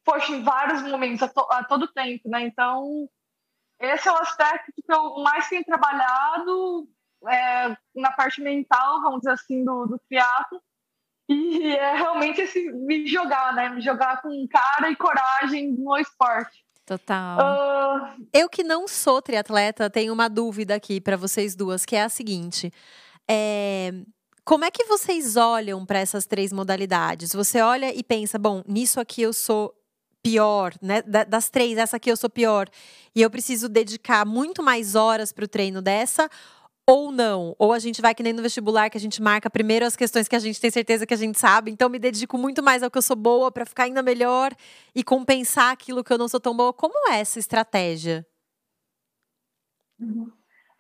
poxa, 0.05 0.33
em 0.33 0.43
vários 0.43 0.83
momentos, 0.83 1.23
a, 1.23 1.29
to, 1.29 1.47
a 1.51 1.65
todo 1.65 1.93
tempo, 1.93 2.29
né? 2.29 2.43
Então, 2.43 3.09
esse 3.81 4.09
é 4.09 4.13
o 4.13 4.19
aspecto 4.19 4.73
que 4.73 4.93
eu 4.93 5.23
mais 5.23 5.49
tenho 5.49 5.65
trabalhado 5.65 6.89
é, 7.29 7.77
na 7.95 8.13
parte 8.13 8.41
mental, 8.41 9.01
vamos 9.03 9.21
dizer 9.21 9.33
assim, 9.33 9.65
do, 9.65 9.87
do 9.87 9.99
triatlo. 10.09 10.63
E 11.29 11.69
é 11.75 11.97
realmente 11.97 12.41
esse 12.43 12.71
me 12.73 13.07
jogar, 13.07 13.55
né? 13.55 13.71
Me 13.71 13.81
jogar 13.81 14.21
com 14.21 14.47
cara 14.49 14.91
e 14.91 14.97
coragem 14.97 15.73
no 15.73 15.97
esporte. 15.97 16.65
Total. 16.85 17.39
Uh... 17.39 18.27
Eu 18.33 18.49
que 18.49 18.63
não 18.63 18.87
sou 18.87 19.23
triatleta, 19.23 19.89
tenho 19.89 20.13
uma 20.13 20.29
dúvida 20.29 20.75
aqui 20.75 21.01
para 21.01 21.17
vocês 21.17 21.57
duas, 21.57 21.87
que 21.87 21.97
é 21.97 22.03
a 22.03 22.09
seguinte. 22.09 22.71
É... 23.29 23.93
Como 24.45 24.67
é 24.67 24.71
que 24.71 24.85
vocês 24.85 25.37
olham 25.37 25.87
para 25.87 25.99
essas 25.99 26.27
três 26.27 26.53
modalidades? 26.53 27.33
Você 27.33 27.63
olha 27.63 27.95
e 27.95 28.03
pensa, 28.03 28.39
bom, 28.39 28.63
nisso 28.69 29.01
aqui 29.01 29.23
eu 29.23 29.33
sou 29.33 29.75
pior, 30.23 30.75
né? 30.83 31.01
Das 31.03 31.49
três, 31.49 31.79
essa 31.79 31.97
aqui 31.97 32.11
eu 32.11 32.17
sou 32.17 32.29
pior. 32.29 32.69
E 33.15 33.23
eu 33.23 33.31
preciso 33.31 33.69
dedicar 33.69 34.27
muito 34.27 34.63
mais 34.63 34.95
horas 34.95 35.33
para 35.33 35.47
o 35.47 35.49
treino 35.49 35.81
dessa, 35.81 36.29
ou 36.87 37.11
não. 37.11 37.55
Ou 37.59 37.73
a 37.73 37.79
gente 37.79 38.01
vai 38.01 38.15
que 38.15 38.23
nem 38.23 38.33
no 38.33 38.43
vestibular, 38.43 38.91
que 38.91 38.99
a 38.99 39.01
gente 39.01 39.23
marca 39.23 39.49
primeiro 39.49 39.87
as 39.87 39.97
questões 39.97 40.29
que 40.29 40.37
a 40.37 40.39
gente 40.39 40.61
tem 40.61 40.71
certeza 40.71 41.07
que 41.07 41.15
a 41.15 41.17
gente 41.17 41.39
sabe. 41.39 41.71
Então, 41.71 41.89
me 41.89 41.99
dedico 41.99 42.37
muito 42.37 42.63
mais 42.63 42.83
ao 42.83 42.91
que 42.91 42.99
eu 42.99 43.03
sou 43.03 43.17
boa 43.17 43.51
para 43.51 43.67
ficar 43.67 43.85
ainda 43.85 44.03
melhor 44.03 44.53
e 44.95 45.03
compensar 45.03 45.73
aquilo 45.73 46.05
que 46.05 46.13
eu 46.13 46.19
não 46.19 46.29
sou 46.29 46.41
tão 46.41 46.57
boa. 46.57 46.73
Como 46.73 47.11
é 47.11 47.21
essa 47.21 47.39
estratégia? 47.39 48.27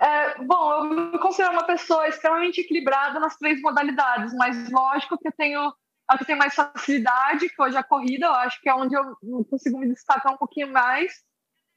É, 0.00 0.42
bom, 0.42 0.72
eu 0.72 0.84
me 0.84 1.18
considero 1.18 1.52
uma 1.52 1.64
pessoa 1.64 2.08
extremamente 2.08 2.60
equilibrada 2.60 3.18
nas 3.18 3.36
três 3.36 3.60
modalidades, 3.60 4.34
mas 4.34 4.70
lógico 4.70 5.16
que 5.16 5.28
eu 5.28 5.32
tenho 5.32 5.72
a 6.06 6.18
que 6.18 6.26
tem 6.26 6.36
mais 6.36 6.54
facilidade, 6.54 7.48
que 7.48 7.62
hoje 7.62 7.76
é 7.76 7.80
a 7.80 7.84
corrida, 7.84 8.26
eu 8.26 8.34
acho 8.34 8.60
que 8.60 8.68
é 8.68 8.74
onde 8.74 8.94
eu 8.94 9.16
consigo 9.48 9.78
me 9.78 9.88
destacar 9.88 10.34
um 10.34 10.36
pouquinho 10.36 10.70
mais. 10.70 11.22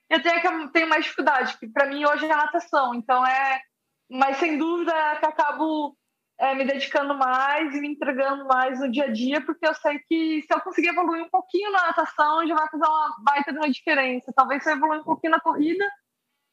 Eu 0.09 0.21
tenho 0.21 0.41
que 0.41 0.47
eu 0.47 0.69
tenho 0.69 0.89
mais 0.89 1.03
dificuldade, 1.03 1.57
que 1.57 1.67
para 1.69 1.87
mim 1.87 2.05
hoje 2.05 2.25
é 2.25 2.31
a 2.31 2.37
natação, 2.37 2.93
então 2.93 3.25
é 3.25 3.61
mas 4.09 4.37
sem 4.37 4.57
dúvida 4.57 4.93
que 5.19 5.25
acabo 5.25 5.97
é, 6.39 6.53
me 6.53 6.65
dedicando 6.65 7.15
mais 7.15 7.73
e 7.73 7.81
me 7.81 7.89
entregando 7.89 8.45
mais 8.45 8.79
no 8.79 8.91
dia 8.91 9.05
a 9.05 9.11
dia, 9.11 9.41
porque 9.41 9.67
eu 9.67 9.73
sei 9.73 9.99
que 9.99 10.41
se 10.43 10.53
eu 10.53 10.61
conseguir 10.61 10.89
evoluir 10.89 11.23
um 11.23 11.29
pouquinho 11.29 11.71
na 11.71 11.87
natação, 11.87 12.47
já 12.47 12.55
vai 12.55 12.69
fazer 12.69 12.85
uma 12.85 13.15
baita 13.19 13.51
de 13.51 13.57
uma 13.57 13.69
diferença. 13.69 14.31
Talvez 14.35 14.63
se 14.63 14.69
eu 14.69 14.75
evoluir 14.75 15.01
um 15.01 15.05
pouquinho 15.05 15.31
na 15.31 15.39
corrida, 15.39 15.85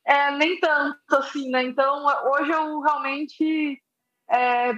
é, 0.06 0.30
nem 0.32 0.58
tanto 0.58 0.98
assim, 1.16 1.50
né? 1.50 1.62
Então, 1.62 2.06
hoje 2.32 2.50
eu 2.50 2.80
realmente 2.80 3.82
é, 4.30 4.72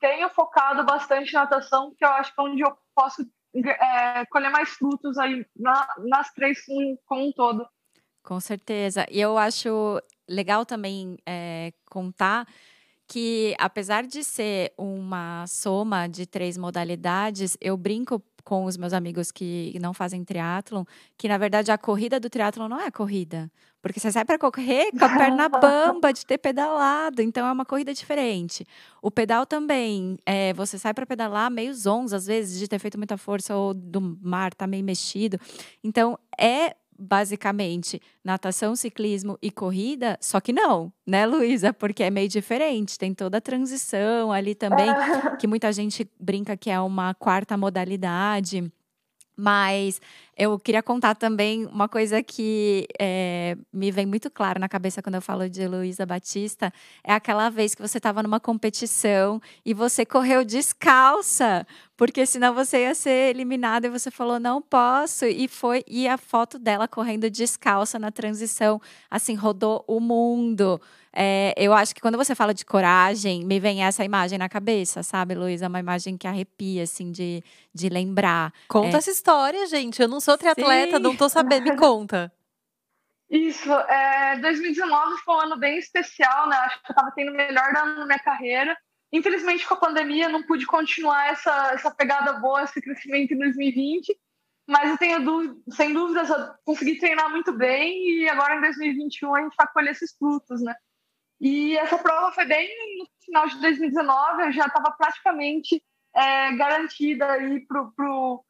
tenho 0.00 0.28
focado 0.30 0.84
bastante 0.84 1.32
na 1.32 1.40
natação, 1.40 1.90
porque 1.90 2.04
eu 2.04 2.10
acho 2.10 2.34
que 2.34 2.40
é 2.40 2.44
onde 2.44 2.62
eu 2.62 2.76
posso 2.94 3.22
é, 3.54 4.26
colher 4.26 4.50
mais 4.50 4.70
frutos 4.70 5.16
aí 5.18 5.46
na, 5.54 5.86
nas 5.98 6.32
três 6.32 6.64
como 7.06 7.28
um 7.28 7.32
todo. 7.32 7.66
Com 8.26 8.40
certeza. 8.40 9.06
E 9.08 9.20
eu 9.20 9.38
acho 9.38 10.02
legal 10.28 10.66
também 10.66 11.16
é, 11.24 11.72
contar 11.88 12.44
que, 13.06 13.54
apesar 13.56 14.04
de 14.04 14.24
ser 14.24 14.72
uma 14.76 15.46
soma 15.46 16.08
de 16.08 16.26
três 16.26 16.58
modalidades, 16.58 17.56
eu 17.60 17.76
brinco 17.76 18.20
com 18.42 18.64
os 18.64 18.76
meus 18.76 18.92
amigos 18.92 19.30
que 19.30 19.78
não 19.80 19.94
fazem 19.94 20.24
triatlon, 20.24 20.84
que 21.16 21.28
na 21.28 21.38
verdade 21.38 21.70
a 21.70 21.78
corrida 21.78 22.18
do 22.18 22.28
triatlon 22.28 22.68
não 22.68 22.80
é 22.80 22.86
a 22.86 22.92
corrida. 22.92 23.48
Porque 23.80 24.00
você 24.00 24.10
sai 24.10 24.24
para 24.24 24.38
correr 24.38 24.90
com 24.90 25.04
a 25.04 25.16
perna 25.16 25.48
bamba 25.48 26.12
de 26.12 26.26
ter 26.26 26.38
pedalado, 26.38 27.22
então 27.22 27.46
é 27.46 27.52
uma 27.52 27.64
corrida 27.64 27.94
diferente. 27.94 28.66
O 29.00 29.08
pedal 29.08 29.46
também, 29.46 30.18
é, 30.26 30.52
você 30.52 30.76
sai 30.78 30.92
para 30.92 31.06
pedalar 31.06 31.48
meio 31.48 31.72
zonzo, 31.72 32.16
às 32.16 32.26
vezes, 32.26 32.58
de 32.58 32.66
ter 32.66 32.80
feito 32.80 32.98
muita 32.98 33.16
força 33.16 33.54
ou 33.54 33.72
do 33.72 34.00
mar 34.20 34.52
tá 34.52 34.66
meio 34.66 34.82
mexido. 34.82 35.38
Então 35.84 36.18
é 36.36 36.74
basicamente 36.98 38.00
natação, 38.24 38.74
ciclismo 38.76 39.38
e 39.40 39.50
corrida, 39.50 40.18
só 40.20 40.40
que 40.40 40.52
não, 40.52 40.92
né, 41.06 41.26
Luísa? 41.26 41.72
Porque 41.72 42.02
é 42.02 42.10
meio 42.10 42.28
diferente, 42.28 42.98
tem 42.98 43.14
toda 43.14 43.38
a 43.38 43.40
transição 43.40 44.32
ali 44.32 44.54
também, 44.54 44.86
que 45.38 45.46
muita 45.46 45.72
gente 45.72 46.08
brinca 46.18 46.56
que 46.56 46.70
é 46.70 46.80
uma 46.80 47.14
quarta 47.14 47.56
modalidade. 47.56 48.70
Mas 49.38 50.00
eu 50.34 50.58
queria 50.58 50.82
contar 50.82 51.14
também 51.14 51.66
uma 51.66 51.86
coisa 51.88 52.22
que 52.22 52.86
é, 52.98 53.54
me 53.70 53.90
vem 53.90 54.06
muito 54.06 54.30
claro 54.30 54.58
na 54.58 54.66
cabeça 54.66 55.02
quando 55.02 55.16
eu 55.16 55.20
falo 55.20 55.48
de 55.48 55.68
Luísa 55.68 56.06
Batista. 56.06 56.72
É 57.04 57.12
aquela 57.12 57.50
vez 57.50 57.74
que 57.74 57.82
você 57.82 57.98
estava 57.98 58.22
numa 58.22 58.40
competição 58.40 59.38
e 59.62 59.74
você 59.74 60.06
correu 60.06 60.42
descalça, 60.42 61.66
porque 61.96 62.26
senão 62.26 62.54
você 62.54 62.82
ia 62.82 62.94
ser 62.94 63.30
eliminada 63.30 63.86
e 63.86 63.90
você 63.90 64.10
falou, 64.10 64.38
não 64.38 64.60
posso. 64.60 65.24
E 65.24 65.48
foi, 65.48 65.82
e 65.86 66.06
a 66.06 66.18
foto 66.18 66.58
dela 66.58 66.86
correndo 66.86 67.30
descalça 67.30 67.98
na 67.98 68.10
transição, 68.10 68.80
assim, 69.10 69.34
rodou 69.34 69.82
o 69.86 69.98
mundo. 69.98 70.80
É, 71.12 71.54
eu 71.56 71.72
acho 71.72 71.94
que 71.94 72.00
quando 72.00 72.18
você 72.18 72.34
fala 72.34 72.52
de 72.52 72.66
coragem, 72.66 73.42
me 73.46 73.58
vem 73.58 73.82
essa 73.82 74.04
imagem 74.04 74.38
na 74.38 74.50
cabeça, 74.50 75.02
sabe, 75.02 75.34
Luísa? 75.34 75.64
É 75.64 75.68
uma 75.68 75.80
imagem 75.80 76.18
que 76.18 76.26
arrepia, 76.26 76.82
assim, 76.82 77.10
de, 77.10 77.42
de 77.72 77.88
lembrar. 77.88 78.52
Conta 78.68 78.96
é... 78.96 78.98
essa 78.98 79.10
história, 79.10 79.66
gente. 79.66 80.02
Eu 80.02 80.08
não 80.08 80.20
sou 80.20 80.36
triatleta, 80.36 80.98
Sim. 80.98 81.02
não 81.02 81.16
tô 81.16 81.30
sabendo. 81.30 81.64
Me 81.64 81.76
conta. 81.76 82.30
Isso, 83.30 83.72
é, 83.72 84.38
2019 84.40 85.16
foi 85.24 85.34
um 85.34 85.40
ano 85.40 85.56
bem 85.56 85.78
especial, 85.78 86.48
né? 86.48 86.56
Acho 86.56 86.82
que 86.82 86.90
eu 86.90 86.92
estava 86.92 87.10
tendo 87.12 87.32
o 87.32 87.34
melhor 87.34 87.74
ano 87.74 88.00
na 88.00 88.06
minha 88.06 88.18
carreira. 88.18 88.76
Infelizmente, 89.12 89.66
com 89.66 89.74
a 89.74 89.78
pandemia, 89.78 90.28
não 90.28 90.42
pude 90.42 90.66
continuar 90.66 91.28
essa, 91.28 91.72
essa 91.72 91.90
pegada 91.90 92.34
boa, 92.34 92.62
esse 92.62 92.80
crescimento 92.80 93.32
em 93.32 93.38
2020. 93.38 94.16
Mas 94.66 94.90
eu 94.90 94.98
tenho, 94.98 95.62
sem 95.70 95.92
dúvidas, 95.92 96.28
eu 96.28 96.36
consegui 96.64 96.98
treinar 96.98 97.30
muito 97.30 97.52
bem 97.52 98.22
e 98.22 98.28
agora 98.28 98.56
em 98.56 98.60
2021 98.60 99.34
a 99.34 99.42
gente 99.42 99.54
vai 99.56 99.68
colher 99.72 99.92
esses 99.92 100.16
frutos, 100.16 100.60
né? 100.60 100.74
E 101.40 101.76
essa 101.76 101.98
prova 101.98 102.32
foi 102.32 102.46
bem 102.46 102.68
no 102.98 103.06
final 103.24 103.46
de 103.46 103.60
2019, 103.60 104.42
eu 104.42 104.52
já 104.52 104.66
estava 104.66 104.90
praticamente 104.92 105.82
é, 106.14 106.56
garantida 106.56 107.30
aí 107.30 107.60
para 107.66 107.84
pro, 107.94 108.44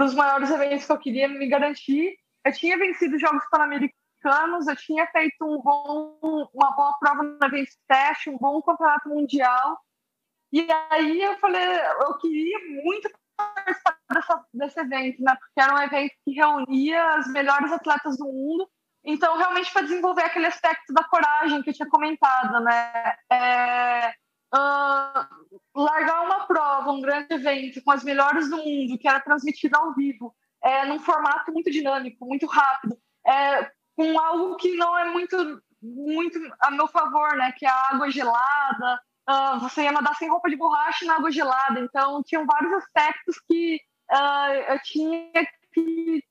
os 0.00 0.14
maiores 0.14 0.50
eventos 0.50 0.84
que 0.84 0.92
eu 0.92 0.98
queria 0.98 1.28
me 1.28 1.48
garantir. 1.48 2.14
Eu 2.44 2.52
tinha 2.52 2.76
vencido 2.76 3.14
os 3.14 3.20
Jogos 3.20 3.44
Pan-Americanos, 3.50 4.66
eu 4.66 4.76
tinha 4.76 5.06
feito 5.06 5.44
um 5.44 5.62
bom, 5.62 6.18
uma 6.52 6.72
boa 6.72 6.98
prova 6.98 7.22
no 7.22 7.38
evento 7.42 7.70
teste, 7.88 8.28
um 8.28 8.36
bom 8.36 8.60
campeonato 8.60 9.08
mundial. 9.08 9.78
E 10.54 10.66
aí 10.90 11.20
eu 11.20 11.36
falei, 11.38 11.62
eu 12.00 12.16
queria 12.18 12.58
muito 12.82 13.10
participar 13.36 13.98
dessa, 14.10 14.44
desse 14.54 14.80
evento, 14.80 15.22
né? 15.22 15.34
Porque 15.34 15.60
era 15.60 15.74
um 15.74 15.82
evento 15.82 16.12
que 16.24 16.32
reunia 16.32 17.14
as 17.16 17.26
melhores 17.32 17.72
atletas 17.72 18.16
do 18.16 18.24
mundo 18.24 18.68
então, 19.04 19.36
realmente, 19.36 19.70
para 19.70 19.82
desenvolver 19.82 20.22
aquele 20.22 20.46
aspecto 20.46 20.92
da 20.94 21.04
coragem 21.04 21.62
que 21.62 21.70
eu 21.70 21.74
tinha 21.74 21.88
comentado, 21.88 22.58
né? 22.60 23.16
É, 23.30 24.08
uh, 24.54 25.26
largar 25.76 26.22
uma 26.24 26.46
prova, 26.46 26.90
um 26.90 27.02
grande 27.02 27.34
evento 27.34 27.82
com 27.84 27.90
as 27.90 28.02
melhores 28.02 28.48
do 28.48 28.56
mundo, 28.56 28.98
que 28.98 29.06
era 29.06 29.20
transmitido 29.20 29.76
ao 29.76 29.92
vivo, 29.92 30.34
é, 30.62 30.86
num 30.86 30.98
formato 30.98 31.52
muito 31.52 31.70
dinâmico, 31.70 32.24
muito 32.24 32.46
rápido, 32.46 32.96
é, 33.26 33.70
com 33.94 34.18
algo 34.18 34.56
que 34.56 34.74
não 34.74 34.96
é 34.98 35.04
muito, 35.10 35.62
muito 35.82 36.38
a 36.60 36.70
meu 36.70 36.88
favor, 36.88 37.36
né? 37.36 37.52
Que 37.52 37.66
é 37.66 37.68
a 37.68 37.88
água 37.90 38.10
gelada. 38.10 39.02
Uh, 39.28 39.58
você 39.60 39.82
ia 39.82 39.92
nadar 39.92 40.14
sem 40.16 40.28
roupa 40.28 40.50
de 40.50 40.56
borracha 40.56 41.06
na 41.06 41.16
água 41.16 41.30
gelada. 41.30 41.80
Então, 41.80 42.22
tinham 42.22 42.44
vários 42.46 42.72
aspectos 42.74 43.40
que 43.48 43.80
uh, 44.10 44.72
eu 44.72 44.78
tinha 44.82 45.30
que 45.72 46.22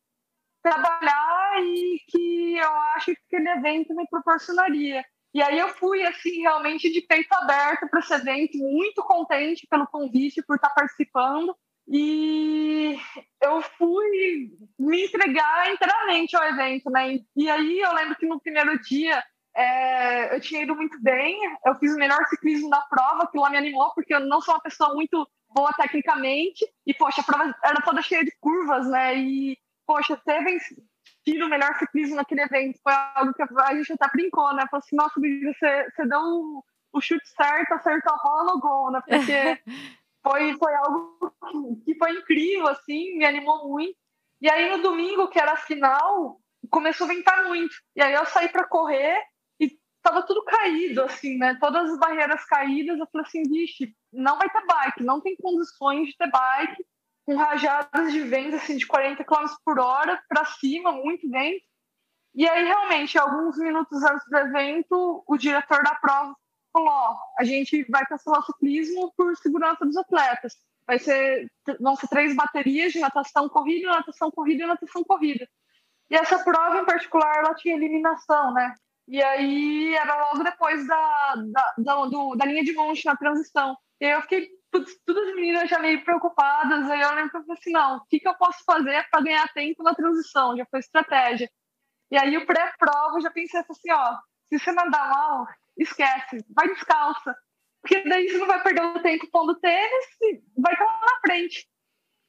trabalhar 0.62 1.62
e 1.62 2.00
que 2.08 2.58
eu 2.58 2.74
acho 2.96 3.14
que 3.14 3.22
aquele 3.28 3.50
evento 3.50 3.94
me 3.96 4.08
proporcionaria. 4.08 5.04
E 5.34 5.42
aí 5.42 5.58
eu 5.58 5.70
fui, 5.70 6.04
assim, 6.04 6.42
realmente 6.42 6.92
de 6.92 7.02
peito 7.02 7.34
aberto 7.34 7.90
para 7.90 8.00
esse 8.00 8.14
evento, 8.14 8.58
muito 8.58 9.02
contente 9.04 9.68
pelo 9.68 9.88
convite, 9.88 10.44
por 10.44 10.56
estar 10.56 10.70
participando. 10.70 11.56
E 11.88 12.98
eu 13.42 13.62
fui 13.62 14.52
me 14.80 15.06
entregar 15.06 15.72
inteiramente 15.72 16.36
ao 16.36 16.44
evento, 16.44 16.90
né? 16.90 17.20
E 17.36 17.50
aí 17.50 17.80
eu 17.80 17.94
lembro 17.94 18.16
que 18.16 18.26
no 18.26 18.40
primeiro 18.40 18.80
dia 18.80 19.22
é, 19.56 20.36
eu 20.36 20.42
tinha 20.42 20.64
ido 20.64 20.76
muito 20.76 21.02
bem, 21.02 21.40
eu 21.66 21.76
fiz 21.76 21.94
o 21.94 21.98
melhor 21.98 22.26
ciclismo 22.28 22.70
da 22.70 22.82
prova, 22.82 23.28
que 23.28 23.38
lá 23.38 23.50
me 23.50 23.58
animou, 23.58 23.94
porque 23.94 24.14
eu 24.14 24.20
não 24.22 24.42
sou 24.42 24.56
uma 24.56 24.62
pessoa 24.62 24.94
muito 24.94 25.28
boa 25.50 25.72
tecnicamente, 25.74 26.66
e 26.86 26.94
poxa, 26.94 27.22
a 27.22 27.24
prova 27.24 27.56
era 27.64 27.82
toda 27.82 28.02
cheia 28.02 28.24
de 28.24 28.32
curvas, 28.40 28.90
né? 28.90 29.16
E 29.16 29.58
poxa, 29.86 30.18
ter, 30.26 30.44
tira 31.24 31.46
o 31.46 31.50
melhor 31.50 31.74
ciclismo 31.76 32.16
naquele 32.16 32.42
evento. 32.42 32.80
Foi 32.82 32.94
algo 33.16 33.34
que 33.34 33.44
a 33.44 33.76
gente 33.76 33.94
até 33.94 34.08
brincou, 34.12 34.54
né? 34.54 34.66
Falou 34.70 34.84
assim, 34.84 34.96
nossa, 34.96 35.14
você, 35.20 35.92
você 35.92 36.08
deu 36.08 36.20
o, 36.20 36.64
o 36.94 37.02
chute 37.02 37.28
certo, 37.30 37.74
acertou 37.74 38.14
a 38.14 38.18
bola, 38.18 38.54
o 38.54 38.60
gol, 38.60 38.92
né? 38.92 39.02
Porque 39.08 39.62
foi, 40.24 40.58
foi 40.58 40.76
algo 40.76 41.34
que, 41.86 41.96
foi 41.96 42.12
incrível, 42.12 42.68
assim, 42.68 43.18
me 43.18 43.26
animou 43.26 43.70
muito. 43.70 43.96
E 44.42 44.50
aí 44.50 44.70
no 44.70 44.82
domingo, 44.82 45.28
que 45.28 45.40
era 45.40 45.54
a 45.54 45.58
final, 45.58 46.40
começou 46.70 47.06
a 47.06 47.10
ventar 47.10 47.46
muito. 47.46 47.76
E 47.96 48.02
aí 48.02 48.14
eu 48.14 48.26
saí 48.26 48.50
para 48.50 48.68
correr 48.68 49.22
tava 50.04 50.22
tudo 50.22 50.44
caído, 50.44 51.02
assim, 51.04 51.38
né? 51.38 51.58
Todas 51.60 51.90
as 51.90 51.98
barreiras 51.98 52.44
caídas. 52.46 53.00
Eu 53.00 53.08
falei 53.12 53.26
assim, 53.26 53.44
vixe, 53.44 53.96
não 54.12 54.38
vai 54.38 54.50
ter 54.50 54.66
bike, 54.66 55.04
não 55.04 55.22
tem 55.22 55.36
condições 55.38 56.10
de 56.10 56.18
ter 56.18 56.30
bike 56.30 56.86
com 57.26 57.38
rajadas 57.38 58.12
de 58.12 58.20
vento 58.20 58.58
assim, 58.58 58.76
de 58.76 58.86
40 58.86 59.24
km 59.24 59.46
por 59.64 59.80
hora 59.80 60.22
para 60.28 60.44
cima, 60.46 60.92
muito 60.92 61.28
vento. 61.30 61.64
E 62.36 62.48
aí, 62.48 62.66
realmente, 62.66 63.18
alguns 63.18 63.58
minutos 63.58 64.04
antes 64.04 64.28
do 64.28 64.38
evento, 64.38 65.24
o 65.26 65.38
diretor 65.38 65.84
da 65.84 65.96
prova 65.96 66.36
falou: 66.74 66.90
ó, 66.90 67.18
a 67.40 67.44
gente 67.44 67.86
vai 67.90 68.06
cancelar 68.06 68.42
o 68.42 68.46
ciclismo 68.46 69.14
por 69.16 69.36
segurança 69.38 69.86
dos 69.86 69.96
atletas. 69.96 70.54
Vai 70.86 71.00
ser, 71.00 71.50
vão 71.80 71.96
ser 71.96 72.08
três 72.10 72.36
baterias 72.36 72.92
de 72.92 73.00
natação 73.00 73.48
corrida, 73.48 73.88
natação 73.88 74.30
corrida 74.32 74.64
e 74.64 74.68
natação 74.68 75.04
corrida. 75.04 75.48
E 76.10 76.16
essa 76.16 76.44
prova 76.44 76.80
em 76.80 76.86
particular, 76.86 77.38
ela 77.38 77.56
tinha 77.56 77.76
eliminação, 77.76 78.52
né? 78.52 78.76
E 79.14 79.22
aí 79.22 79.94
era 79.94 80.16
logo 80.26 80.44
depois 80.44 80.88
da, 80.88 81.36
da, 81.36 81.74
da, 81.78 82.06
do, 82.08 82.36
da 82.36 82.46
linha 82.46 82.64
de 82.64 82.74
monte 82.74 83.06
na 83.06 83.16
transição. 83.16 83.78
E 84.02 84.06
aí 84.08 84.12
eu 84.14 84.22
fiquei, 84.24 84.50
putz, 84.72 84.92
todas 85.06 85.28
as 85.30 85.36
meninas 85.36 85.70
já 85.70 85.78
meio 85.78 86.04
preocupadas. 86.04 86.90
Aí 86.90 87.00
eu 87.00 87.14
lembro 87.14 87.30
que 87.30 87.38
eu 87.38 87.54
assim: 87.54 87.72
não, 87.72 87.98
o 87.98 88.06
que, 88.08 88.20
que 88.20 88.28
eu 88.28 88.34
posso 88.34 88.64
fazer 88.66 89.08
para 89.12 89.22
ganhar 89.22 89.48
tempo 89.54 89.84
na 89.84 89.94
transição? 89.94 90.58
Já 90.58 90.66
foi 90.66 90.80
estratégia. 90.80 91.48
E 92.10 92.18
aí 92.18 92.36
o 92.36 92.48
pré-prova 92.48 93.22
já 93.22 93.30
pensei 93.30 93.60
assim: 93.60 93.92
ó, 93.92 94.18
se 94.50 94.58
você 94.58 94.72
mandar 94.72 95.08
mal, 95.08 95.46
esquece, 95.78 96.44
vai 96.50 96.68
descalça. 96.70 97.36
Porque 97.84 98.02
daí 98.10 98.28
você 98.30 98.40
não 98.40 98.48
vai 98.48 98.64
perder 98.64 98.82
o 98.82 99.04
tempo 99.04 99.30
pondo 99.30 99.60
tênis, 99.60 100.06
vai 100.58 100.74
estar 100.74 100.86
na 100.86 101.20
frente. 101.22 101.70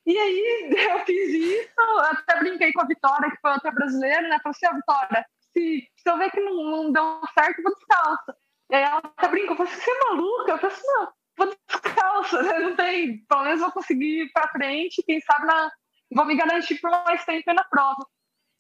E 0.05 0.19
aí 0.19 0.69
eu 0.93 1.03
fiz 1.07 1.33
isso, 1.33 1.99
até 2.11 2.41
brinquei 2.41 2.75
com 2.75 2.83
a 2.83 2.87
Vitória, 2.87 3.31
que 3.31 3.41
foi 3.41 3.53
outra 3.53 3.71
brasileira, 3.71 4.29
né? 4.29 4.39
Falei 4.43 4.51
assim, 4.55 4.67
oh, 4.71 4.75
Vitória, 4.75 5.27
se, 5.55 5.89
se 5.97 6.11
eu 6.11 6.19
ver 6.19 6.31
que 6.31 6.41
não, 6.41 6.65
não 6.65 6.93
deu 6.93 7.21
certo, 7.33 7.63
vou 7.63 7.75
descalça. 7.75 8.37
E 8.71 8.75
aí 8.75 8.83
ela 8.83 8.99
até 8.99 9.29
brincou, 9.29 9.57
falei 9.57 9.73
assim, 9.73 9.83
você 9.83 9.91
é 9.91 10.05
maluca? 10.11 10.53
Eu 10.53 10.59
falei 10.59 10.77
assim, 10.77 10.87
não, 10.87 11.13
vou 11.37 11.57
descalça, 11.69 12.43
né? 12.43 12.59
Não 12.59 12.77
tem, 12.77 13.25
pelo 13.27 13.45
menos 13.45 13.61
vou 13.61 13.73
conseguir 13.73 14.25
ir 14.25 14.33
pra 14.33 14.49
frente, 14.49 15.03
quem 15.05 15.21
sabe 15.21 15.47
na, 15.47 15.71
vou 16.13 16.27
me 16.27 16.37
garantir 16.37 16.81
por 16.81 16.91
mais 16.91 17.25
tempo 17.25 17.53
na 17.53 17.65
prova. 17.65 18.07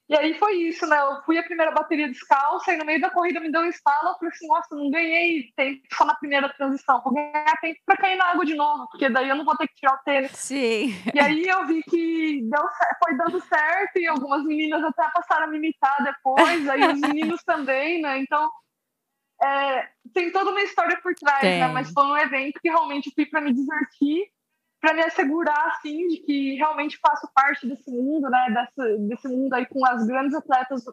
E 0.06 0.14
aí 0.14 0.34
foi 0.38 0.54
isso, 0.56 0.86
né? 0.86 0.98
Eu 1.00 1.22
fui 1.22 1.38
a 1.38 1.42
primeira 1.42 1.72
bateria 1.72 2.08
descalça 2.08 2.72
e 2.72 2.76
no 2.76 2.84
meio 2.84 3.00
da 3.00 3.10
corrida 3.10 3.40
me 3.40 3.50
deu 3.50 3.62
um 3.62 3.68
estalo. 3.68 4.10
Eu 4.10 4.14
falei 4.14 4.28
assim: 4.34 4.46
nossa, 4.46 4.76
não 4.76 4.90
ganhei 4.90 5.50
tempo 5.56 5.80
só 5.92 6.04
na 6.04 6.14
primeira 6.14 6.48
transição, 6.50 7.00
vou 7.02 7.14
ganhar 7.14 7.58
tempo 7.60 7.80
para 7.86 7.96
cair 7.96 8.16
na 8.16 8.26
água 8.26 8.44
de 8.44 8.54
novo, 8.54 8.86
porque 8.90 9.08
daí 9.08 9.30
eu 9.30 9.36
não 9.36 9.46
vou 9.46 9.56
ter 9.56 9.66
que 9.66 9.76
tirar 9.76 9.94
o 9.94 10.02
tênis. 10.04 10.30
Sim. 10.32 10.94
E 11.14 11.18
aí 11.18 11.44
eu 11.44 11.66
vi 11.66 11.82
que 11.84 12.42
deu, 12.42 12.62
foi 13.02 13.16
dando 13.16 13.40
certo 13.40 13.98
e 13.98 14.06
algumas 14.06 14.44
meninas 14.44 14.84
até 14.84 15.08
passaram 15.10 15.44
a 15.44 15.46
me 15.46 15.56
imitar 15.56 15.96
depois, 16.04 16.68
aí 16.68 16.86
os 16.86 17.00
meninos 17.00 17.42
também, 17.44 18.02
né? 18.02 18.18
Então 18.18 18.50
é, 19.42 19.88
tem 20.12 20.30
toda 20.30 20.50
uma 20.50 20.62
história 20.62 21.00
por 21.00 21.14
trás, 21.14 21.42
né? 21.42 21.50
tem. 21.50 21.60
né? 21.60 21.68
Mas 21.68 21.90
foi 21.90 22.04
um 22.04 22.16
evento 22.16 22.60
que 22.60 22.68
realmente 22.68 23.10
fui 23.14 23.24
para 23.24 23.40
me 23.40 23.54
divertir 23.54 24.28
para 24.84 24.92
me 24.92 25.02
assegurar 25.02 25.68
assim 25.68 26.06
de 26.08 26.18
que 26.18 26.56
realmente 26.56 26.98
faço 26.98 27.26
parte 27.34 27.66
desse 27.66 27.90
mundo, 27.90 28.28
né? 28.28 28.50
Desse, 28.50 28.98
desse 29.08 29.28
mundo 29.28 29.54
aí 29.54 29.64
com 29.64 29.84
as 29.86 30.06
grandes 30.06 30.34
atletas 30.34 30.84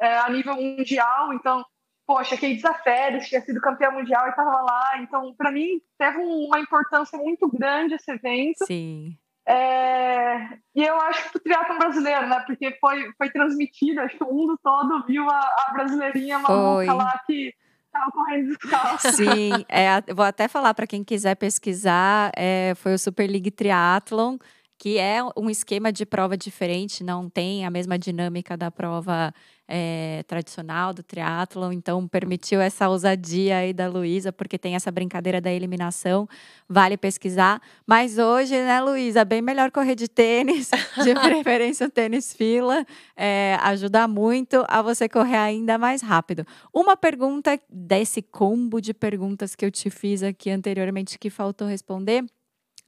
é, 0.00 0.16
a 0.16 0.30
nível 0.30 0.56
mundial. 0.56 1.34
Então, 1.34 1.62
poxa, 2.06 2.36
Kate 2.36 2.58
Zaferes 2.58 3.28
tinha 3.28 3.42
sido 3.42 3.60
campeã 3.60 3.90
mundial 3.90 4.26
e 4.26 4.30
estava 4.30 4.62
lá. 4.62 4.92
Então, 5.00 5.34
para 5.34 5.52
mim 5.52 5.78
teve 5.98 6.16
uma 6.16 6.58
importância 6.58 7.18
muito 7.18 7.46
grande 7.50 7.96
esse 7.96 8.10
evento. 8.10 8.64
Sim. 8.64 9.14
É, 9.46 10.58
e 10.74 10.82
eu 10.82 10.98
acho 11.02 11.30
que 11.30 11.36
o 11.36 11.40
triatlon 11.40 11.78
brasileiro, 11.78 12.26
né? 12.28 12.42
Porque 12.46 12.78
foi, 12.80 13.12
foi 13.18 13.28
transmitido, 13.30 14.00
acho 14.00 14.16
que 14.16 14.24
o 14.24 14.32
mundo 14.32 14.58
todo 14.62 15.04
viu 15.06 15.28
a, 15.28 15.38
a 15.38 15.72
brasileirinha 15.74 16.38
maluca 16.38 16.94
lá 16.94 17.20
que 17.26 17.52
estava 17.88 18.10
correndo 18.10 18.56
descalço. 18.56 19.12
Sim, 19.12 19.64
é, 19.68 20.00
vou 20.14 20.24
até 20.24 20.48
falar 20.48 20.74
para 20.74 20.86
quem 20.86 21.02
quiser 21.02 21.34
pesquisar, 21.34 22.30
é, 22.36 22.74
foi 22.76 22.94
o 22.94 22.98
Super 22.98 23.28
League 23.28 23.50
Triathlon, 23.50 24.38
que 24.78 24.98
é 24.98 25.20
um 25.36 25.50
esquema 25.50 25.92
de 25.92 26.06
prova 26.06 26.36
diferente, 26.36 27.02
não 27.02 27.28
tem 27.28 27.66
a 27.66 27.70
mesma 27.70 27.98
dinâmica 27.98 28.56
da 28.56 28.70
prova 28.70 29.34
é, 29.68 30.24
tradicional 30.26 30.94
do 30.94 31.02
triatlon, 31.02 31.72
então 31.72 32.08
permitiu 32.08 32.58
essa 32.60 32.88
ousadia 32.88 33.58
aí 33.58 33.74
da 33.74 33.86
Luísa, 33.86 34.32
porque 34.32 34.58
tem 34.58 34.74
essa 34.74 34.90
brincadeira 34.90 35.40
da 35.40 35.52
eliminação, 35.52 36.26
vale 36.66 36.96
pesquisar. 36.96 37.60
Mas 37.86 38.16
hoje, 38.16 38.54
né, 38.54 38.80
Luísa, 38.80 39.24
bem 39.26 39.42
melhor 39.42 39.70
correr 39.70 39.94
de 39.94 40.08
tênis, 40.08 40.70
de 41.04 41.14
preferência 41.14 41.90
tênis 41.90 42.32
fila, 42.32 42.84
é, 43.14 43.58
ajuda 43.60 44.08
muito 44.08 44.64
a 44.68 44.80
você 44.80 45.06
correr 45.08 45.36
ainda 45.36 45.76
mais 45.76 46.00
rápido. 46.00 46.46
Uma 46.72 46.96
pergunta 46.96 47.60
desse 47.68 48.22
combo 48.22 48.80
de 48.80 48.94
perguntas 48.94 49.54
que 49.54 49.66
eu 49.66 49.70
te 49.70 49.90
fiz 49.90 50.22
aqui 50.22 50.50
anteriormente 50.50 51.18
que 51.18 51.28
faltou 51.28 51.68
responder 51.68 52.24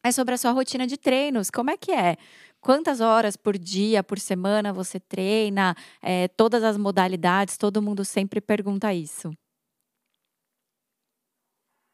é 0.02 0.10
sobre 0.10 0.34
a 0.34 0.38
sua 0.38 0.52
rotina 0.52 0.86
de 0.86 0.96
treinos. 0.96 1.50
Como 1.50 1.70
é 1.70 1.76
que 1.76 1.92
é? 1.92 2.16
Quantas 2.60 3.00
horas 3.00 3.36
por 3.36 3.56
dia, 3.58 4.02
por 4.02 4.18
semana 4.18 4.72
você 4.72 5.00
treina, 5.00 5.74
é, 6.02 6.28
todas 6.28 6.62
as 6.62 6.76
modalidades, 6.76 7.56
todo 7.56 7.82
mundo 7.82 8.04
sempre 8.04 8.40
pergunta 8.40 8.92
isso. 8.92 9.32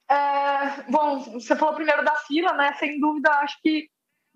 É, 0.08 0.82
bom, 0.90 1.18
você 1.32 1.56
falou 1.56 1.74
primeiro 1.74 2.04
da 2.04 2.14
fila, 2.16 2.52
né? 2.54 2.72
Sem 2.74 3.00
dúvida, 3.00 3.30
acho 3.40 3.58
que 3.62 3.88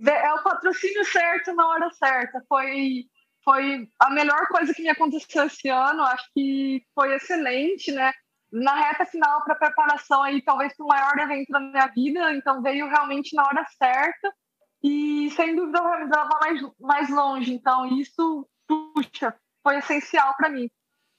é 0.05 0.33
o 0.35 0.43
patrocínio 0.43 1.05
certo 1.05 1.55
na 1.55 1.69
hora 1.69 1.91
certa. 1.91 2.43
Foi, 2.49 3.05
foi 3.45 3.89
a 3.99 4.11
melhor 4.11 4.49
coisa 4.49 4.75
que 4.75 4.83
me 4.83 4.89
aconteceu 4.89 5.45
esse 5.45 5.69
ano. 5.69 6.03
Acho 6.03 6.25
que 6.35 6.83
foi 6.95 7.15
excelente, 7.15 7.93
né? 7.93 8.13
Na 8.53 8.75
reta 8.75 9.07
final 9.07 9.45
para 9.45 9.55
preparação 9.55 10.23
aí, 10.25 10.43
talvez 10.43 10.75
para 10.77 10.85
o 10.85 10.89
maior 10.89 11.17
evento 11.19 11.51
da 11.51 11.61
minha 11.61 11.87
vida. 11.89 12.35
Então 12.35 12.63
veio 12.63 12.89
realmente 12.89 13.35
na 13.37 13.45
hora 13.45 13.65
certa 13.79 14.33
e 14.83 15.31
sem 15.33 15.55
dúvida 15.55 15.79
eu 15.79 15.85
me 15.85 16.05
levava 16.05 16.39
mais, 16.41 16.61
mais 16.79 17.11
longe. 17.11 17.53
Então, 17.53 17.87
isso, 17.87 18.49
puxa, 18.67 19.35
foi 19.63 19.77
essencial 19.79 20.35
para 20.37 20.49
mim. 20.49 20.71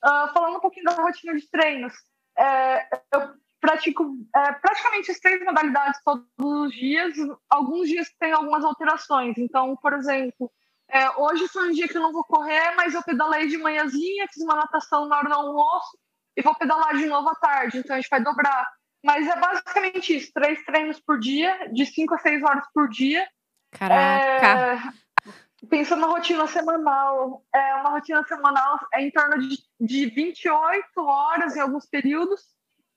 Uh, 0.04 0.34
falando 0.34 0.58
um 0.58 0.62
pouquinho 0.62 0.86
da 0.86 0.94
rotina 0.94 1.36
de 1.36 1.48
treinos, 1.50 1.94
é, 2.38 2.88
eu 3.14 3.36
pratico 3.60 4.18
é, 4.36 4.52
praticamente 4.54 5.12
as 5.12 5.20
três 5.20 5.40
modalidades 5.44 6.02
todos 6.04 6.26
os 6.40 6.74
dias. 6.74 7.14
Alguns 7.50 7.88
dias 7.88 8.12
tem 8.20 8.32
algumas 8.32 8.66
alterações. 8.66 9.38
Então, 9.38 9.78
por 9.78 9.94
exemplo, 9.94 10.52
é, 10.90 11.10
hoje 11.12 11.48
foi 11.48 11.70
um 11.70 11.72
dia 11.72 11.88
que 11.88 11.96
eu 11.96 12.02
não 12.02 12.12
vou 12.12 12.24
correr, 12.24 12.76
mas 12.76 12.96
eu 12.96 13.04
pedalei 13.04 13.48
de 13.48 13.58
manhãzinha, 13.58 14.28
fiz 14.34 14.44
uma 14.44 14.56
natação 14.56 15.08
na 15.08 15.18
hora 15.18 15.30
do 15.30 15.36
almoço 15.36 15.98
e 16.36 16.42
vou 16.42 16.56
pedalar 16.56 16.98
de 16.98 17.06
novo 17.06 17.30
à 17.30 17.36
tarde. 17.36 17.78
Então, 17.78 17.96
a 17.96 18.00
gente 18.00 18.10
vai 18.10 18.24
dobrar. 18.24 18.68
Mas 19.04 19.28
é 19.28 19.40
basicamente 19.40 20.18
isso: 20.18 20.32
três 20.34 20.64
treinos 20.66 21.00
por 21.00 21.20
dia, 21.20 21.70
de 21.72 21.86
cinco 21.86 22.16
a 22.16 22.18
seis 22.18 22.42
horas 22.44 22.66
por 22.74 22.90
dia. 22.90 23.28
Caraca! 23.72 24.94
É, 25.28 25.68
pensando 25.68 26.02
na 26.02 26.08
rotina 26.08 26.46
semanal, 26.48 27.44
é 27.54 27.76
uma 27.76 27.92
rotina 27.92 28.24
semanal 28.26 28.80
é 28.94 29.02
em 29.02 29.12
torno 29.12 29.40
de, 29.40 29.58
de 29.80 30.06
28 30.08 30.84
horas 30.98 31.56
em 31.56 31.60
alguns 31.60 31.86
períodos. 31.86 32.42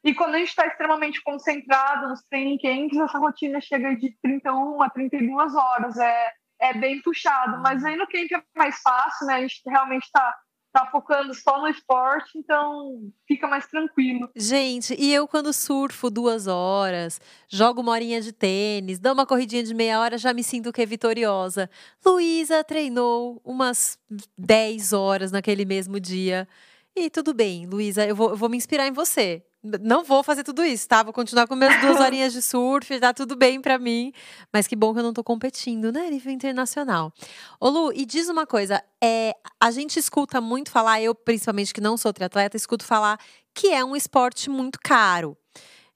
E 0.02 0.14
quando 0.14 0.34
a 0.34 0.38
gente 0.38 0.48
está 0.48 0.66
extremamente 0.66 1.22
concentrado 1.22 2.08
nos 2.08 2.22
training 2.24 2.58
camps, 2.58 2.98
essa 2.98 3.18
rotina 3.18 3.60
chega 3.60 3.96
de 3.96 4.14
31 4.22 4.82
a 4.82 4.90
32 4.90 5.54
horas. 5.54 5.96
É, 5.96 6.32
é 6.60 6.74
bem 6.74 7.00
puxado. 7.00 7.62
Mas 7.62 7.82
aí 7.84 7.96
no 7.96 8.06
camp 8.06 8.30
é 8.32 8.42
mais 8.58 8.78
fácil, 8.82 9.26
né? 9.26 9.34
A 9.34 9.40
gente 9.40 9.62
realmente 9.66 10.04
está 10.04 10.36
tá 10.74 10.86
focando 10.90 11.32
só 11.32 11.60
no 11.60 11.68
esporte, 11.68 12.36
então 12.36 13.08
fica 13.28 13.46
mais 13.46 13.64
tranquilo. 13.68 14.28
Gente, 14.34 14.92
e 14.98 15.14
eu 15.14 15.28
quando 15.28 15.52
surfo 15.52 16.10
duas 16.10 16.48
horas, 16.48 17.20
jogo 17.48 17.80
uma 17.80 17.92
horinha 17.92 18.20
de 18.20 18.32
tênis, 18.32 18.98
dou 18.98 19.12
uma 19.12 19.24
corridinha 19.24 19.62
de 19.62 19.72
meia 19.72 20.00
hora, 20.00 20.18
já 20.18 20.34
me 20.34 20.42
sinto 20.42 20.72
que 20.72 20.82
é 20.82 20.86
vitoriosa. 20.86 21.70
Luísa 22.04 22.64
treinou 22.64 23.40
umas 23.44 23.96
10 24.36 24.92
horas 24.92 25.30
naquele 25.30 25.64
mesmo 25.64 26.00
dia. 26.00 26.48
E 26.96 27.08
tudo 27.08 27.32
bem, 27.32 27.66
Luísa, 27.66 28.04
eu 28.04 28.16
vou, 28.16 28.30
eu 28.30 28.36
vou 28.36 28.48
me 28.48 28.56
inspirar 28.56 28.88
em 28.88 28.92
você 28.92 29.44
não 29.80 30.04
vou 30.04 30.22
fazer 30.22 30.44
tudo 30.44 30.62
isso, 30.64 30.86
tá? 30.86 31.02
Vou 31.02 31.12
continuar 31.12 31.46
com 31.46 31.56
minhas 31.56 31.80
duas 31.80 31.98
horinhas 32.00 32.32
de 32.32 32.42
surf, 32.42 33.00
tá 33.00 33.14
tudo 33.14 33.34
bem 33.34 33.60
para 33.60 33.78
mim. 33.78 34.12
Mas 34.52 34.66
que 34.66 34.76
bom 34.76 34.92
que 34.92 35.00
eu 35.00 35.02
não 35.02 35.12
tô 35.12 35.24
competindo, 35.24 35.90
né? 35.90 36.10
Nível 36.10 36.32
internacional. 36.32 37.12
Ô 37.58 37.68
Lu, 37.70 37.92
e 37.92 38.04
diz 38.04 38.28
uma 38.28 38.46
coisa, 38.46 38.82
é, 39.02 39.34
a 39.58 39.70
gente 39.70 39.98
escuta 39.98 40.40
muito 40.40 40.70
falar, 40.70 41.00
eu 41.00 41.14
principalmente 41.14 41.72
que 41.72 41.80
não 41.80 41.96
sou 41.96 42.12
triatleta, 42.12 42.56
escuto 42.56 42.84
falar 42.84 43.18
que 43.54 43.68
é 43.68 43.84
um 43.84 43.96
esporte 43.96 44.50
muito 44.50 44.78
caro. 44.82 45.36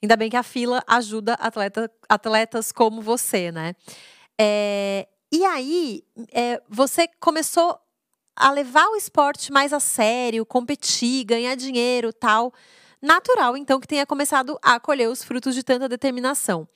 Ainda 0.02 0.16
bem 0.16 0.30
que 0.30 0.36
a 0.36 0.42
fila 0.42 0.82
ajuda 0.86 1.34
atleta, 1.34 1.90
atletas 2.08 2.72
como 2.72 3.02
você, 3.02 3.50
né? 3.50 3.74
É, 4.40 5.08
e 5.30 5.44
aí, 5.44 6.04
é, 6.32 6.62
você 6.68 7.08
começou 7.20 7.78
a 8.34 8.50
levar 8.52 8.86
o 8.86 8.96
esporte 8.96 9.52
mais 9.52 9.72
a 9.72 9.80
sério, 9.80 10.46
competir, 10.46 11.24
ganhar 11.24 11.56
dinheiro, 11.56 12.12
tal. 12.12 12.52
Natural, 13.00 13.56
então, 13.56 13.78
que 13.78 13.86
tenha 13.86 14.06
começado 14.06 14.58
a 14.62 14.80
colher 14.80 15.08
os 15.08 15.22
frutos 15.22 15.54
de 15.54 15.62
tanta 15.62 15.88
determinação. 15.88 16.68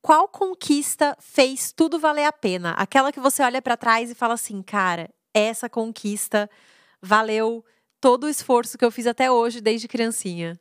Qual 0.00 0.26
conquista 0.26 1.14
fez 1.20 1.72
tudo 1.72 1.98
valer 1.98 2.24
a 2.24 2.32
pena? 2.32 2.72
Aquela 2.72 3.12
que 3.12 3.20
você 3.20 3.42
olha 3.42 3.60
para 3.60 3.76
trás 3.76 4.10
e 4.10 4.14
fala 4.14 4.34
assim, 4.34 4.62
cara, 4.62 5.10
essa 5.34 5.68
conquista 5.68 6.48
valeu 7.02 7.64
todo 8.00 8.24
o 8.24 8.28
esforço 8.28 8.78
que 8.78 8.84
eu 8.84 8.90
fiz 8.90 9.06
até 9.06 9.30
hoje, 9.30 9.60
desde 9.60 9.86
criancinha. 9.86 10.58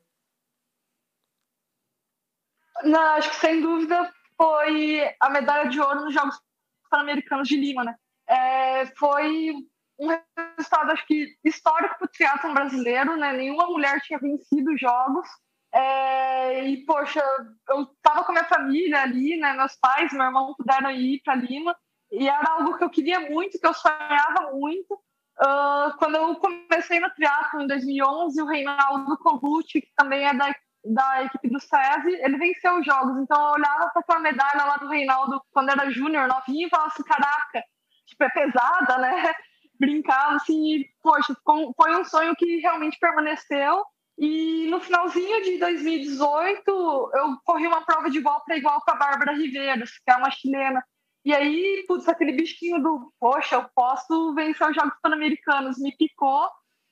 Não, 2.83 2.99
acho 2.99 3.29
que 3.29 3.35
sem 3.37 3.61
dúvida 3.61 4.13
foi 4.37 5.09
a 5.19 5.29
medalha 5.29 5.69
de 5.69 5.79
ouro 5.79 6.01
nos 6.01 6.13
Jogos 6.13 6.41
Pan-Americanos 6.89 7.47
de 7.47 7.55
Lima, 7.57 7.83
né? 7.83 7.95
É, 8.27 8.85
foi 8.97 9.53
um 9.99 10.07
resultado, 10.07 10.91
acho 10.91 11.05
que, 11.05 11.35
histórico 11.43 11.97
para 11.97 12.05
o 12.05 12.09
triatlon 12.09 12.53
brasileiro, 12.53 13.17
né? 13.17 13.33
Nenhuma 13.33 13.67
mulher 13.67 13.99
tinha 14.01 14.17
vencido 14.17 14.71
os 14.71 14.79
Jogos. 14.79 15.27
É, 15.71 16.67
e, 16.67 16.85
poxa, 16.85 17.21
eu 17.69 17.83
estava 17.83 18.23
com 18.23 18.31
a 18.31 18.35
minha 18.35 18.45
família 18.45 19.01
ali, 19.01 19.37
né? 19.37 19.53
Meus 19.53 19.75
pais, 19.75 20.13
meu 20.13 20.25
irmão 20.25 20.55
puderam 20.57 20.89
ir 20.91 21.21
para 21.23 21.35
Lima. 21.35 21.75
E 22.11 22.27
era 22.27 22.53
algo 22.53 22.77
que 22.77 22.83
eu 22.83 22.89
queria 22.89 23.19
muito, 23.19 23.59
que 23.59 23.67
eu 23.67 23.73
sonhava 23.73 24.51
muito. 24.53 24.93
Uh, 25.39 25.95
quando 25.97 26.15
eu 26.15 26.35
comecei 26.35 26.99
no 26.99 27.09
triatlo 27.11 27.61
em 27.61 27.67
2011, 27.67 28.41
o 28.41 28.45
Reinaldo 28.45 29.17
Colucci, 29.19 29.81
que 29.81 29.91
também 29.95 30.25
é 30.25 30.33
da, 30.33 30.53
da 30.83 31.23
equipe 31.23 31.49
do 31.49 31.59
SESI, 31.59 32.15
ele 32.21 32.37
venceu 32.37 32.79
os 32.79 32.85
jogos. 32.85 33.21
Então 33.21 33.39
eu 33.39 33.53
olhava 33.53 33.89
para 33.89 34.01
aquela 34.01 34.19
medalha 34.19 34.65
lá 34.65 34.77
do 34.77 34.87
Reinaldo 34.87 35.41
quando 35.51 35.69
era 35.69 35.89
júnior, 35.91 36.27
novinho, 36.27 36.67
e 36.67 36.69
falava 36.69 36.89
assim, 36.89 37.03
caraca, 37.03 37.63
tipo, 38.05 38.23
é 38.23 38.29
pesada, 38.29 38.97
né? 38.97 39.33
Brincava 39.79 40.35
assim, 40.35 40.75
e, 40.75 40.89
poxa, 41.01 41.35
foi 41.45 41.95
um 41.95 42.03
sonho 42.03 42.35
que 42.35 42.57
realmente 42.57 42.97
permaneceu. 42.99 43.83
E 44.17 44.67
no 44.69 44.81
finalzinho 44.81 45.41
de 45.43 45.57
2018, 45.57 46.69
eu 46.69 47.37
corri 47.45 47.67
uma 47.67 47.85
prova 47.85 48.09
de 48.09 48.17
igual 48.17 48.43
para 48.43 48.57
igual 48.57 48.81
com 48.81 48.91
a 48.91 48.95
Bárbara 48.95 49.31
Riveiros, 49.31 49.91
que 50.03 50.11
é 50.11 50.15
uma 50.17 50.29
chilena. 50.29 50.83
E 51.23 51.33
aí, 51.33 51.85
putz, 51.87 52.07
aquele 52.07 52.33
bichinho 52.33 52.81
do, 52.81 53.13
poxa, 53.19 53.55
eu 53.55 53.69
posso 53.73 54.33
vencer 54.33 54.69
os 54.69 54.75
Jogos 54.75 54.93
Pan-Americanos, 55.01 55.77
me 55.79 55.95
picou, 55.95 56.49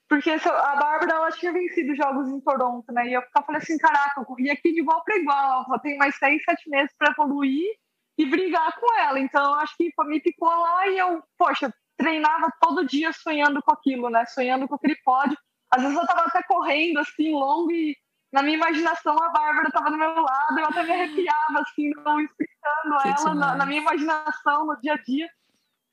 porque 0.07 0.29
a 0.31 0.75
Bárbara, 0.75 1.15
ela 1.15 1.31
tinha 1.31 1.51
vencido 1.51 1.91
os 1.91 1.97
Jogos 1.97 2.29
em 2.29 2.39
Toronto, 2.39 2.91
né? 2.93 3.07
E 3.07 3.13
eu 3.13 3.21
falei 3.33 3.61
assim, 3.61 3.77
caraca, 3.77 4.21
eu 4.21 4.25
corri 4.25 4.49
aqui 4.49 4.71
de 4.71 4.79
igual 4.79 5.03
para 5.03 5.17
igual, 5.17 5.65
só 5.65 5.77
tenho 5.79 5.97
mais 5.97 6.15
seis, 6.15 6.41
sete 6.43 6.69
meses 6.69 6.95
para 6.97 7.11
evoluir 7.11 7.75
e 8.17 8.25
brigar 8.25 8.73
com 8.79 8.99
ela. 8.99 9.19
Então, 9.19 9.53
acho 9.55 9.75
que 9.77 9.91
me 10.05 10.21
picou 10.21 10.49
lá 10.49 10.87
e 10.87 10.97
eu, 10.97 11.21
poxa, 11.37 11.73
treinava 11.97 12.51
todo 12.61 12.85
dia 12.85 13.11
sonhando 13.11 13.61
com 13.61 13.71
aquilo, 13.71 14.09
né? 14.09 14.25
Sonhando 14.27 14.67
com 14.67 14.75
aquele 14.75 14.95
pódio. 15.03 15.37
Às 15.71 15.81
vezes 15.81 15.97
eu 15.97 16.07
tava 16.07 16.21
até 16.21 16.41
correndo, 16.43 16.99
assim, 16.99 17.33
longo 17.33 17.71
e 17.71 17.97
na 18.31 18.41
minha 18.41 18.57
imaginação 18.57 19.17
a 19.21 19.29
Bárbara 19.29 19.67
estava 19.67 19.89
do 19.89 19.97
meu 19.97 20.13
lado, 20.21 20.59
eu 20.59 20.65
até 20.65 20.83
me 20.83 20.91
arrepiava, 20.91 21.61
assim, 21.61 21.89
não 22.03 22.19
explicando 22.19 22.97
que 23.01 23.07
ela 23.07 23.35
na, 23.35 23.55
na, 23.55 23.65
minha 23.65 23.81
imaginação, 23.81 24.65
no 24.65 24.79
dia 24.81 24.93
a 24.93 24.97
dia. 24.97 25.29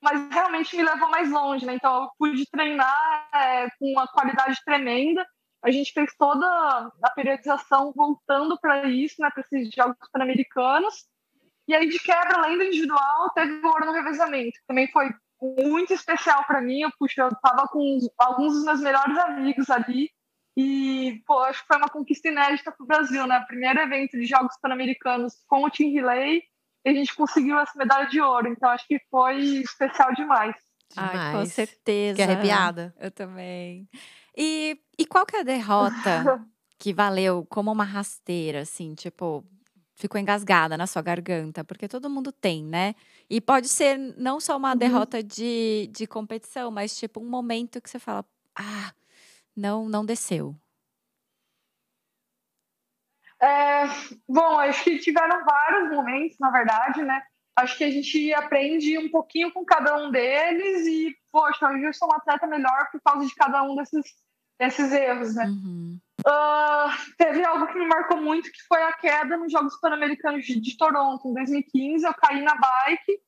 Mas 0.03 0.29
realmente 0.31 0.77
me 0.77 0.83
levou 0.83 1.09
mais 1.09 1.31
longe, 1.31 1.65
né? 1.65 1.75
Então 1.75 2.03
eu 2.03 2.11
pude 2.19 2.45
treinar 2.51 3.29
é, 3.33 3.71
com 3.79 3.91
uma 3.93 4.07
qualidade 4.07 4.59
tremenda. 4.65 5.27
A 5.63 5.71
gente 5.71 5.93
fez 5.93 6.15
toda 6.19 6.47
a 7.03 7.11
periodização 7.11 7.91
voltando 7.97 8.59
para 8.61 8.87
isso, 8.87 9.23
né? 9.23 9.31
Para 9.31 9.41
esses 9.41 9.71
Jogos 9.75 9.97
Pan-Americanos. 10.13 11.07
E 11.67 11.75
aí, 11.75 11.89
de 11.89 11.99
quebra, 11.99 12.37
além 12.37 12.59
do 12.59 12.65
individual, 12.65 13.31
teve 13.31 13.53
o 13.53 13.67
ouro 13.67 13.87
no 13.87 13.93
revezamento, 13.93 14.59
também 14.67 14.87
foi 14.93 15.09
muito 15.41 15.93
especial 15.93 16.45
para 16.47 16.61
mim. 16.61 16.81
Eu, 16.81 16.91
puxa, 16.99 17.23
eu 17.23 17.29
estava 17.29 17.67
com 17.69 17.99
alguns 18.19 18.55
dos 18.55 18.65
meus 18.65 18.81
melhores 18.81 19.17
amigos 19.19 19.71
ali 19.71 20.11
e, 20.57 21.23
pô, 21.27 21.39
acho 21.41 21.63
que 21.63 21.67
foi 21.67 21.77
uma 21.77 21.89
conquista 21.89 22.29
inédita 22.29 22.71
para 22.71 22.85
o 22.85 22.87
Brasil, 22.87 23.27
né? 23.27 23.45
Primeiro 23.47 23.81
evento 23.81 24.13
de 24.13 24.25
Jogos 24.25 24.57
Pan-Americanos 24.61 25.35
com 25.49 25.65
o 25.65 25.71
Team 25.71 25.93
Relay 25.93 26.43
e 26.85 26.89
a 26.89 26.93
gente 26.93 27.15
conseguiu 27.15 27.59
essa 27.59 27.77
medalha 27.77 28.07
de 28.07 28.21
ouro. 28.21 28.49
Então, 28.49 28.69
acho 28.71 28.87
que 28.87 29.01
foi 29.11 29.39
especial 29.39 30.13
demais. 30.15 30.55
demais. 30.93 31.19
Ai, 31.19 31.33
com 31.33 31.47
certeza. 31.47 32.17
Fiquei 32.17 32.35
arrepiada. 32.35 32.95
Eu 32.99 33.11
também. 33.11 33.89
E, 34.37 34.79
e 34.99 35.07
qual 35.07 35.27
que 35.27 35.37
é 35.37 35.41
a 35.41 35.45
derrota 35.45 36.45
que 36.79 36.93
valeu 36.93 37.45
como 37.49 37.73
uma 37.73 37.85
rasteira, 37.85 38.61
assim, 38.61 38.95
tipo, 38.95 39.45
ficou 40.05 40.21
engasgada 40.21 40.77
na 40.77 40.87
sua 40.87 41.01
garganta? 41.01 41.65
Porque 41.65 41.89
todo 41.89 42.11
mundo 42.11 42.31
tem, 42.31 42.63
né? 42.63 42.95
E 43.29 43.41
pode 43.41 43.69
ser 43.69 43.97
não 44.19 44.39
só 44.39 44.57
uma 44.57 44.73
uhum. 44.73 44.77
derrota 44.77 45.23
de, 45.23 45.89
de 45.91 46.07
competição, 46.07 46.71
mas 46.71 46.97
tipo 46.97 47.21
um 47.21 47.29
momento 47.29 47.81
que 47.81 47.89
você 47.89 47.99
fala, 47.99 48.23
ah 48.55 48.93
não, 49.57 49.89
não 49.89 50.05
desceu? 50.05 50.55
É, 53.41 53.85
bom, 54.29 54.59
acho 54.59 54.85
que 54.85 54.99
tiveram 54.99 55.43
vários 55.45 55.91
momentos, 55.91 56.37
na 56.39 56.51
verdade, 56.51 57.03
né? 57.03 57.23
Acho 57.57 57.79
que 57.79 57.85
a 57.85 57.91
gente 57.91 58.35
aprende 58.35 58.99
um 58.99 59.11
pouquinho 59.11 59.53
com 59.53 59.65
cada 59.65 59.97
um 59.97 60.11
deles 60.11 60.87
e, 60.87 61.17
poxa, 61.33 61.69
hoje 61.69 61.85
eu 61.85 61.95
sou 61.95 62.09
uma 62.09 62.17
atleta 62.17 62.47
melhor 62.47 62.91
por 62.91 63.01
causa 63.01 63.27
de 63.27 63.35
cada 63.35 63.63
um 63.63 63.75
desses, 63.77 64.05
desses 64.59 64.93
erros, 64.93 65.35
né? 65.35 65.47
Uhum. 65.47 65.99
Uh, 66.21 67.15
teve 67.19 67.45
algo 67.45 67.67
que 67.67 67.79
me 67.79 67.87
marcou 67.87 68.19
muito, 68.19 68.51
que 68.51 68.63
foi 68.69 68.83
a 68.83 68.93
queda 68.93 69.37
nos 69.37 69.51
Jogos 69.53 69.79
Pan-Americanos 69.81 70.45
de, 70.45 70.61
de 70.61 70.77
Toronto, 70.77 71.29
em 71.29 71.35
2015. 71.35 72.07
Eu 72.07 72.15
caí 72.15 72.43
na 72.43 72.55
bike 72.55 73.21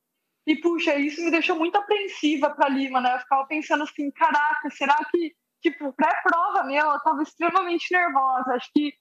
e, 0.47 0.55
puxa, 0.55 0.95
isso 0.95 1.23
me 1.23 1.31
deixou 1.31 1.57
muito 1.57 1.77
apreensiva 1.77 2.49
para 2.49 2.69
Lima, 2.69 3.01
né? 3.01 3.15
Eu 3.15 3.19
ficava 3.19 3.45
pensando 3.45 3.83
assim, 3.83 4.09
caraca, 4.11 4.69
será 4.71 4.95
que 5.11 5.35
tipo, 5.61 5.91
pré-prova 5.93 6.63
mesmo, 6.63 6.91
eu 6.91 6.99
tava 6.99 7.21
extremamente 7.21 7.91
nervosa. 7.91 8.53
Acho 8.53 8.71
que 8.73 8.93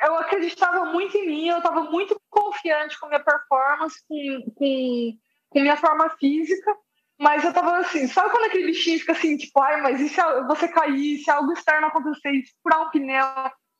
eu 0.00 0.16
acreditava 0.16 0.84
muito 0.86 1.16
em 1.16 1.26
mim, 1.26 1.48
eu 1.48 1.62
tava 1.62 1.84
muito 1.84 2.20
confiante 2.28 2.98
com 2.98 3.06
minha 3.06 3.22
performance, 3.22 4.02
com, 4.08 4.52
com, 4.54 5.12
com 5.50 5.60
minha 5.60 5.76
forma 5.76 6.10
física, 6.18 6.76
mas 7.22 7.44
eu 7.44 7.52
tava 7.52 7.78
assim, 7.78 8.08
sabe 8.08 8.30
quando 8.30 8.46
aquele 8.46 8.66
bichinho 8.66 8.98
fica 8.98 9.12
assim, 9.12 9.36
tipo, 9.36 9.60
ai, 9.60 9.80
mas 9.80 10.00
e 10.00 10.08
se 10.08 10.20
você 10.48 10.66
cair, 10.66 11.18
se 11.18 11.30
algo 11.30 11.52
externo 11.52 11.86
acontecer, 11.86 12.42
se 12.42 12.52
furar 12.60 12.82
um 12.82 12.90
pneu? 12.90 13.24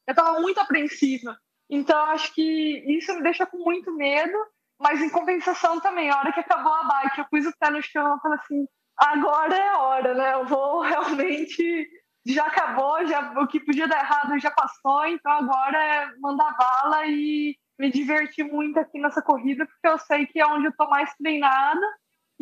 Eu 0.06 0.14
tava 0.14 0.40
muito 0.40 0.60
apreensiva. 0.60 1.36
Então, 1.68 1.98
acho 2.10 2.32
que 2.34 2.84
isso 2.86 3.12
me 3.12 3.22
deixa 3.22 3.44
com 3.44 3.56
muito 3.58 3.92
medo, 3.96 4.32
mas 4.80 5.02
em 5.02 5.10
compensação 5.10 5.80
também, 5.80 6.08
a 6.08 6.18
hora 6.18 6.32
que 6.32 6.38
acabou 6.38 6.72
a 6.72 6.84
bike, 6.84 7.18
eu 7.18 7.24
pus 7.28 7.44
o 7.44 7.52
pé 7.58 7.68
no 7.70 7.82
chão, 7.82 8.12
eu 8.12 8.18
falei 8.20 8.38
assim, 8.38 8.64
agora 8.96 9.56
é 9.56 9.68
a 9.70 9.78
hora, 9.78 10.14
né? 10.14 10.34
Eu 10.34 10.46
vou 10.46 10.82
realmente 10.86 11.88
já 12.24 12.46
acabou, 12.46 13.04
já 13.06 13.32
o 13.40 13.48
que 13.48 13.58
podia 13.58 13.88
dar 13.88 14.04
errado 14.04 14.38
já 14.38 14.52
passou, 14.52 15.04
então 15.06 15.32
agora 15.32 15.76
é 15.76 16.06
mandar 16.20 16.56
bala 16.56 17.06
e 17.06 17.56
me 17.76 17.90
divertir 17.90 18.44
muito 18.44 18.78
aqui 18.78 19.00
nessa 19.00 19.20
corrida, 19.20 19.66
porque 19.66 19.88
eu 19.88 19.98
sei 19.98 20.26
que 20.26 20.38
é 20.38 20.46
onde 20.46 20.66
eu 20.66 20.70
estou 20.70 20.88
mais 20.88 21.12
treinada 21.16 21.84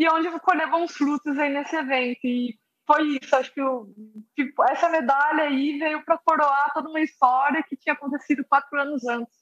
e 0.00 0.06
é 0.06 0.10
onde 0.10 0.30
colher 0.40 0.66
bons 0.70 0.92
frutos 0.92 1.38
aí 1.38 1.52
nesse 1.52 1.76
evento. 1.76 2.20
E 2.24 2.58
foi 2.86 3.18
isso, 3.22 3.36
acho 3.36 3.52
que, 3.52 3.60
o, 3.60 3.86
tipo, 4.34 4.64
essa 4.64 4.88
medalha 4.88 5.44
aí 5.44 5.78
veio 5.78 6.02
para 6.02 6.16
coroar 6.16 6.72
toda 6.72 6.88
uma 6.88 7.02
história 7.02 7.62
que 7.62 7.76
tinha 7.76 7.92
acontecido 7.92 8.42
quatro 8.48 8.80
anos 8.80 9.06
antes. 9.06 9.38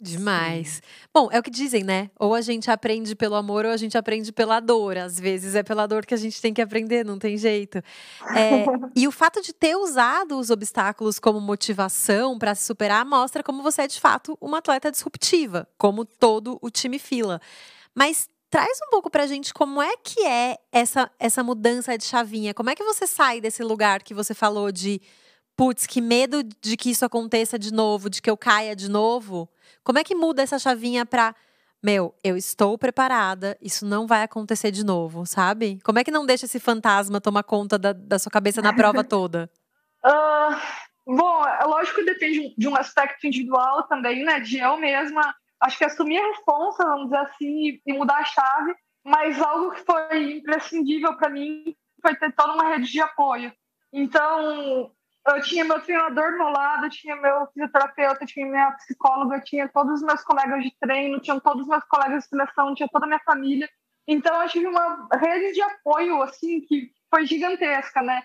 Demais. 0.00 0.82
Bom, 1.14 1.28
é 1.30 1.38
o 1.38 1.42
que 1.42 1.50
dizem, 1.50 1.84
né? 1.84 2.10
Ou 2.18 2.34
a 2.34 2.40
gente 2.40 2.70
aprende 2.70 3.14
pelo 3.14 3.36
amor 3.36 3.66
ou 3.66 3.70
a 3.70 3.76
gente 3.76 3.96
aprende 3.96 4.32
pela 4.32 4.58
dor. 4.58 4.96
Às 4.98 5.20
vezes 5.20 5.54
é 5.54 5.62
pela 5.62 5.86
dor 5.86 6.04
que 6.04 6.14
a 6.14 6.16
gente 6.16 6.40
tem 6.42 6.52
que 6.52 6.62
aprender, 6.62 7.04
não 7.04 7.18
tem 7.18 7.36
jeito. 7.36 7.78
É, 8.34 8.64
e 8.96 9.06
o 9.06 9.12
fato 9.12 9.40
de 9.40 9.52
ter 9.52 9.76
usado 9.76 10.38
os 10.38 10.50
obstáculos 10.50 11.20
como 11.20 11.40
motivação 11.40 12.36
para 12.36 12.54
se 12.56 12.64
superar 12.64 13.04
mostra 13.04 13.44
como 13.44 13.62
você 13.62 13.82
é 13.82 13.86
de 13.86 14.00
fato 14.00 14.36
uma 14.40 14.58
atleta 14.58 14.90
disruptiva, 14.90 15.68
como 15.78 16.04
todo 16.04 16.58
o 16.60 16.70
time 16.70 16.98
fila. 16.98 17.40
Mas 17.94 18.26
traz 18.50 18.78
um 18.86 18.90
pouco 18.90 19.08
pra 19.08 19.26
gente 19.26 19.54
como 19.54 19.80
é 19.80 19.96
que 19.96 20.26
é 20.26 20.58
essa, 20.72 21.10
essa 21.18 21.42
mudança 21.42 21.96
de 21.96 22.04
chavinha. 22.04 22.52
Como 22.52 22.68
é 22.68 22.74
que 22.74 22.82
você 22.82 23.06
sai 23.06 23.40
desse 23.40 23.62
lugar 23.62 24.02
que 24.02 24.12
você 24.12 24.34
falou 24.34 24.72
de 24.72 25.00
putz, 25.56 25.86
que 25.86 26.00
medo 26.00 26.42
de 26.42 26.76
que 26.76 26.90
isso 26.90 27.04
aconteça 27.04 27.58
de 27.58 27.72
novo, 27.72 28.10
de 28.10 28.20
que 28.20 28.30
eu 28.30 28.36
caia 28.36 28.74
de 28.74 28.90
novo? 28.90 29.48
Como 29.84 29.98
é 29.98 30.04
que 30.04 30.14
muda 30.14 30.42
essa 30.42 30.58
chavinha 30.58 31.06
para 31.06 31.34
meu, 31.82 32.14
eu 32.22 32.36
estou 32.36 32.76
preparada, 32.76 33.56
isso 33.60 33.86
não 33.86 34.06
vai 34.06 34.22
acontecer 34.22 34.70
de 34.70 34.84
novo, 34.84 35.24
sabe? 35.24 35.78
Como 35.82 35.98
é 35.98 36.04
que 36.04 36.10
não 36.10 36.26
deixa 36.26 36.44
esse 36.44 36.60
fantasma 36.60 37.20
tomar 37.22 37.42
conta 37.42 37.78
da, 37.78 37.92
da 37.92 38.18
sua 38.18 38.30
cabeça 38.30 38.60
na 38.60 38.72
prova 38.74 39.02
toda? 39.04 39.50
Uh, 40.04 41.16
bom, 41.16 41.42
é 41.46 41.64
lógico 41.64 41.96
que 42.00 42.04
depende 42.04 42.54
de 42.56 42.68
um 42.68 42.76
aspecto 42.76 43.26
individual 43.26 43.84
também, 43.84 44.24
né? 44.24 44.40
De 44.40 44.58
eu 44.58 44.76
mesma, 44.76 45.34
acho 45.60 45.78
que 45.78 45.84
assumir 45.84 46.18
a 46.18 46.28
responsa, 46.28 46.84
vamos 46.84 47.04
dizer 47.04 47.18
assim, 47.18 47.80
e 47.86 47.92
mudar 47.92 48.18
a 48.18 48.24
chave, 48.24 48.74
mas 49.04 49.40
algo 49.40 49.72
que 49.72 49.84
foi 49.84 50.38
imprescindível 50.38 51.16
para 51.16 51.30
mim 51.30 51.76
foi 52.00 52.14
ter 52.16 52.32
toda 52.34 52.54
uma 52.54 52.68
rede 52.68 52.90
de 52.90 53.00
apoio. 53.00 53.52
Então, 53.92 54.90
eu 55.26 55.42
tinha 55.42 55.64
meu 55.64 55.80
treinador 55.80 56.32
do 56.32 56.38
meu 56.38 56.48
lado, 56.48 56.88
tinha 56.88 57.14
meu 57.16 57.46
fisioterapeuta, 57.48 58.24
tinha 58.24 58.46
minha 58.46 58.72
psicóloga, 58.72 59.40
tinha 59.40 59.68
todos 59.68 60.00
os 60.00 60.02
meus 60.02 60.22
colegas 60.22 60.62
de 60.62 60.74
treino, 60.78 61.20
tinha 61.20 61.38
todos 61.40 61.62
os 61.62 61.68
meus 61.68 61.84
colegas 61.84 62.24
de 62.24 62.28
seleção, 62.30 62.74
tinha 62.74 62.88
toda 62.88 63.04
a 63.04 63.08
minha 63.08 63.20
família. 63.20 63.68
Então 64.08 64.42
eu 64.42 64.48
tive 64.48 64.66
uma 64.66 65.08
rede 65.12 65.52
de 65.52 65.62
apoio 65.62 66.22
assim 66.22 66.60
que 66.62 66.90
foi 67.10 67.26
gigantesca, 67.26 68.02
né? 68.02 68.22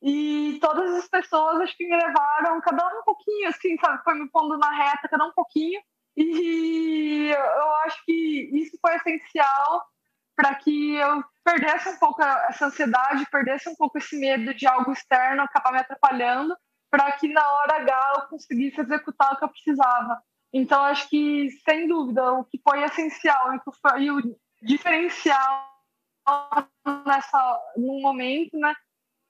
E 0.00 0.58
todas 0.60 0.94
as 0.96 1.06
pessoas 1.06 1.60
acho 1.60 1.76
que 1.76 1.86
me 1.86 1.96
levaram, 1.96 2.60
cada 2.60 2.84
um 2.84 3.00
um 3.00 3.04
pouquinho, 3.04 3.48
assim, 3.48 3.76
sabe? 3.78 4.02
Foi 4.02 4.14
me 4.14 4.28
pondo 4.30 4.58
na 4.58 4.70
reta, 4.70 5.08
cada 5.08 5.24
um 5.24 5.32
pouquinho. 5.32 5.80
E 6.16 7.30
eu 7.30 7.74
acho 7.84 8.04
que 8.04 8.50
isso 8.52 8.76
foi 8.80 8.94
essencial 8.96 9.82
para 10.36 10.54
que 10.54 10.96
eu 10.96 11.22
perdesse 11.44 11.88
um 11.88 11.98
pouco 11.98 12.22
essa 12.22 12.66
ansiedade, 12.66 13.28
perdesse 13.30 13.68
um 13.68 13.74
pouco 13.74 13.98
esse 13.98 14.18
medo 14.18 14.54
de 14.54 14.66
algo 14.66 14.92
externo 14.92 15.42
acabar 15.42 15.72
me 15.72 15.78
atrapalhando, 15.78 16.56
para 16.90 17.12
que 17.12 17.28
na 17.28 17.46
hora 17.46 17.76
H 17.76 18.12
eu 18.16 18.28
conseguisse 18.28 18.80
executar 18.80 19.32
o 19.32 19.36
que 19.36 19.44
eu 19.44 19.48
precisava. 19.48 20.22
Então, 20.52 20.84
acho 20.84 21.08
que, 21.08 21.48
sem 21.64 21.88
dúvida, 21.88 22.32
o 22.32 22.44
que 22.44 22.60
foi 22.62 22.82
essencial 22.82 23.54
e 23.98 24.10
o 24.10 24.20
diferencial 24.60 25.72
nessa, 27.06 27.60
no 27.76 28.00
momento, 28.00 28.58
né, 28.58 28.74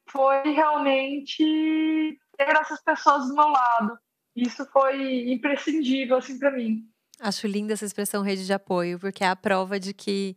foi 0.09 0.43
realmente 0.53 2.19
ter 2.37 2.57
essas 2.57 2.83
pessoas 2.83 3.29
do 3.29 3.35
meu 3.35 3.49
lado. 3.49 3.99
Isso 4.35 4.65
foi 4.73 5.31
imprescindível, 5.31 6.17
assim, 6.17 6.39
para 6.39 6.51
mim. 6.51 6.89
Acho 7.21 7.47
linda 7.47 7.75
essa 7.75 7.85
expressão 7.85 8.23
rede 8.23 8.47
de 8.47 8.53
apoio, 8.53 8.99
porque 8.99 9.23
é 9.23 9.29
a 9.29 9.37
prova 9.37 9.79
de 9.79 9.93
que 9.93 10.35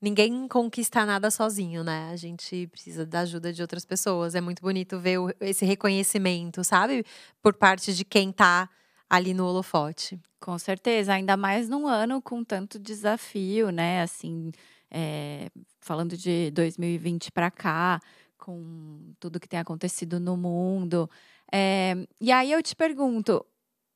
ninguém 0.00 0.48
conquista 0.48 1.04
nada 1.04 1.30
sozinho, 1.30 1.84
né? 1.84 2.10
A 2.12 2.16
gente 2.16 2.66
precisa 2.68 3.06
da 3.06 3.20
ajuda 3.20 3.52
de 3.52 3.62
outras 3.62 3.84
pessoas. 3.84 4.34
É 4.34 4.40
muito 4.40 4.60
bonito 4.62 4.98
ver 4.98 5.18
esse 5.40 5.64
reconhecimento, 5.64 6.64
sabe? 6.64 7.04
Por 7.42 7.54
parte 7.54 7.94
de 7.94 8.04
quem 8.04 8.32
tá 8.32 8.68
ali 9.08 9.34
no 9.34 9.46
holofote. 9.46 10.18
Com 10.40 10.58
certeza, 10.58 11.12
ainda 11.12 11.36
mais 11.36 11.68
num 11.68 11.86
ano 11.86 12.22
com 12.22 12.42
tanto 12.42 12.78
desafio, 12.78 13.70
né? 13.70 14.02
Assim, 14.02 14.50
é, 14.90 15.50
falando 15.80 16.16
de 16.16 16.50
2020 16.52 17.30
para 17.30 17.50
cá, 17.50 18.00
com 18.38 19.12
tudo 19.20 19.38
que 19.40 19.48
tem 19.48 19.60
acontecido 19.60 20.18
no 20.18 20.36
mundo. 20.36 21.08
É, 21.52 21.96
e 22.20 22.30
aí 22.32 22.52
eu 22.52 22.62
te 22.62 22.76
pergunto, 22.76 23.44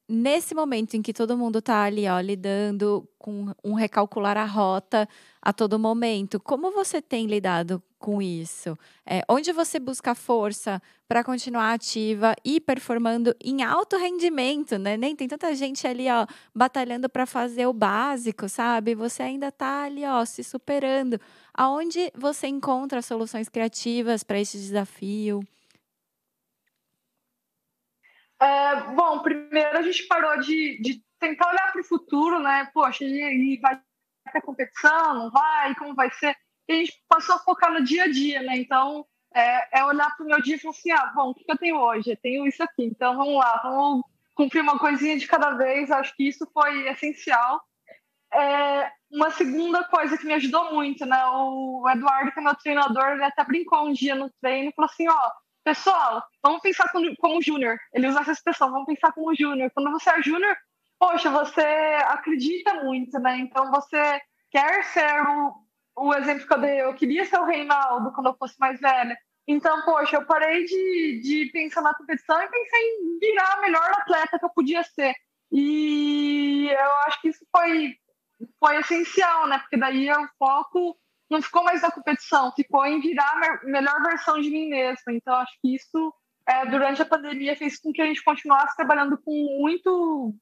nesse 0.09 0.55
momento 0.55 0.95
em 0.95 1.03
que 1.03 1.13
todo 1.13 1.37
mundo 1.37 1.59
está 1.61 1.83
ali, 1.85 2.07
ó, 2.09 2.21
lidando 2.21 3.09
com 3.19 3.53
um 3.65 3.75
recalcular 3.75 4.37
a 4.37 4.45
rota 4.45 5.09
a 5.41 5.53
todo 5.53 5.79
momento, 5.79 6.41
como 6.41 6.71
você 6.73 7.01
tem 7.01 7.27
lidado 7.27 7.83
com 7.99 8.21
isso? 8.21 8.77
É, 9.07 9.23
onde 9.29 9.51
você 9.53 9.79
busca 9.81 10.15
força 10.15 10.83
para 11.09 11.25
continuar 11.25 11.73
ativa 11.73 12.35
e 12.45 12.61
performando 12.61 13.35
em 13.43 13.63
alto 13.63 13.97
rendimento, 13.97 14.79
né? 14.79 14.97
Nem 14.97 15.17
tem 15.17 15.27
tanta 15.27 15.55
gente 15.55 15.87
ali, 15.87 16.07
ó, 16.11 16.27
batalhando 16.55 17.09
para 17.09 17.25
fazer 17.25 17.67
o 17.67 17.73
básico, 17.73 18.47
sabe? 18.49 18.95
Você 18.95 19.23
ainda 19.23 19.49
está 19.49 19.85
ali, 19.85 20.05
ó, 20.05 20.23
se 20.25 20.45
superando. 20.45 21.19
Aonde 21.55 22.11
você 22.15 22.47
encontra 22.47 23.01
soluções 23.01 23.49
criativas 23.49 24.23
para 24.23 24.39
esse 24.41 24.59
desafio? 24.59 25.41
É, 28.45 28.77
bom, 28.93 29.21
primeiro 29.21 29.79
a 29.79 29.83
gente 29.83 30.07
parou 30.07 30.39
de, 30.39 30.79
de 30.83 31.03
tentar 31.19 31.49
olhar 31.49 31.73
para 31.73 31.81
o 31.81 31.85
futuro, 31.85 32.39
né? 32.41 32.69
Poxa, 32.75 33.03
e, 33.03 33.59
vai 33.59 33.81
ter 34.31 34.43
competição, 34.43 35.15
não 35.15 35.31
vai, 35.31 35.75
como 35.77 35.95
vai 35.95 36.11
ser? 36.11 36.37
E 36.69 36.73
a 36.73 36.77
gente 36.77 37.03
passou 37.09 37.37
a 37.37 37.39
focar 37.39 37.73
no 37.73 37.83
dia 37.83 38.05
a 38.05 38.11
dia, 38.11 38.43
né? 38.43 38.59
Então, 38.59 39.07
é, 39.35 39.79
é 39.81 39.85
olhar 39.87 40.15
para 40.15 40.25
o 40.25 40.29
meu 40.29 40.43
dia 40.43 40.57
e 40.57 40.59
falar 40.59 40.75
assim, 40.75 40.91
ah, 40.91 41.13
bom, 41.15 41.31
o 41.31 41.35
que 41.35 41.45
eu 41.49 41.57
tenho 41.57 41.79
hoje? 41.79 42.11
Eu 42.11 42.17
tenho 42.19 42.47
isso 42.47 42.63
aqui, 42.63 42.85
então 42.85 43.17
vamos 43.17 43.37
lá, 43.37 43.61
vamos 43.63 44.05
cumprir 44.35 44.61
uma 44.61 44.79
coisinha 44.79 45.17
de 45.19 45.27
cada 45.27 45.53
vez. 45.53 45.91
Acho 45.91 46.15
que 46.15 46.29
isso 46.29 46.47
foi 46.53 46.87
essencial. 46.89 47.63
É, 48.31 48.93
uma 49.11 49.31
segunda 49.31 49.85
coisa 49.85 50.19
que 50.19 50.27
me 50.27 50.35
ajudou 50.35 50.75
muito, 50.75 51.07
né? 51.07 51.25
O 51.29 51.89
Eduardo, 51.89 52.31
que 52.31 52.41
é 52.41 52.43
meu 52.43 52.55
treinador, 52.57 53.13
ele 53.13 53.25
até 53.25 53.43
brincou 53.43 53.87
um 53.87 53.93
dia 53.93 54.15
no 54.15 54.31
treino 54.43 54.69
e 54.69 54.75
falou 54.75 54.91
assim, 54.91 55.09
ó, 55.09 55.31
pessoal, 55.65 56.23
vamos 56.43 56.61
pensar 56.61 56.91
como, 56.93 57.17
como 57.17 57.43
júnior. 57.43 57.79
Ele 57.93 58.07
usa 58.07 58.21
essa 58.21 58.33
expressão, 58.33 58.71
vamos 58.71 58.87
pensar 58.87 59.13
como 59.13 59.35
júnior. 59.35 59.71
Quando 59.75 59.91
você 59.91 60.11
é 60.11 60.23
júnior, 60.23 60.57
poxa, 60.99 61.31
você 61.31 61.63
acredita 62.07 62.85
muito, 62.85 63.19
né? 63.19 63.39
Então 63.39 63.71
você 63.71 64.21
quer 64.51 64.85
ser 64.85 65.23
o, 65.27 65.55
o 65.97 66.15
exemplo 66.15 66.47
que 66.47 66.53
eu 66.53 66.61
dei. 66.61 66.83
Eu 66.83 66.95
queria 66.95 67.25
ser 67.25 67.39
o 67.39 67.47
Reinaldo 67.47 68.13
quando 68.13 68.29
eu 68.29 68.37
fosse 68.37 68.55
mais 68.61 68.79
velha. 68.79 69.17
Então, 69.47 69.83
poxa, 69.83 70.17
eu 70.17 70.27
parei 70.27 70.65
de, 70.65 71.21
de 71.23 71.51
pensar 71.53 71.83
na 71.83 71.95
competição 71.95 72.41
e 72.41 72.49
pensei 72.49 72.81
em 72.81 73.19
virar 73.19 73.55
a 73.55 73.61
melhor 73.61 73.91
atleta 73.91 74.39
que 74.39 74.45
eu 74.45 74.51
podia 74.51 74.83
ser. 74.83 75.15
E 75.53 76.69
eu 76.71 76.93
acho 77.07 77.21
que 77.21 77.29
isso 77.29 77.45
foi, 77.55 77.95
foi 78.59 78.77
essencial, 78.81 79.47
né? 79.47 79.59
Porque 79.59 79.77
daí 79.77 80.11
o 80.11 80.29
foco 80.39 80.97
não 81.31 81.41
ficou 81.43 81.65
mais 81.65 81.83
na 81.83 81.91
competição, 81.91 82.53
ficou 82.53 82.85
em 82.87 83.01
virar 83.01 83.33
a 83.33 83.65
melhor 83.65 84.03
versão 84.03 84.41
de 84.41 84.51
mim 84.51 84.69
mesma. 84.69 85.13
Então, 85.13 85.35
acho 85.37 85.53
que 85.61 85.75
isso, 85.75 86.15
é, 86.47 86.67
durante 86.67 87.03
a 87.03 87.07
pandemia, 87.07 87.57
fez 87.57 87.81
com 87.81 87.93
que 87.93 88.03
a 88.03 88.07
gente 88.07 88.23
continuasse 88.23 88.77
trabalhando 88.77 89.19
com 89.19 89.59
muito, 89.61 90.35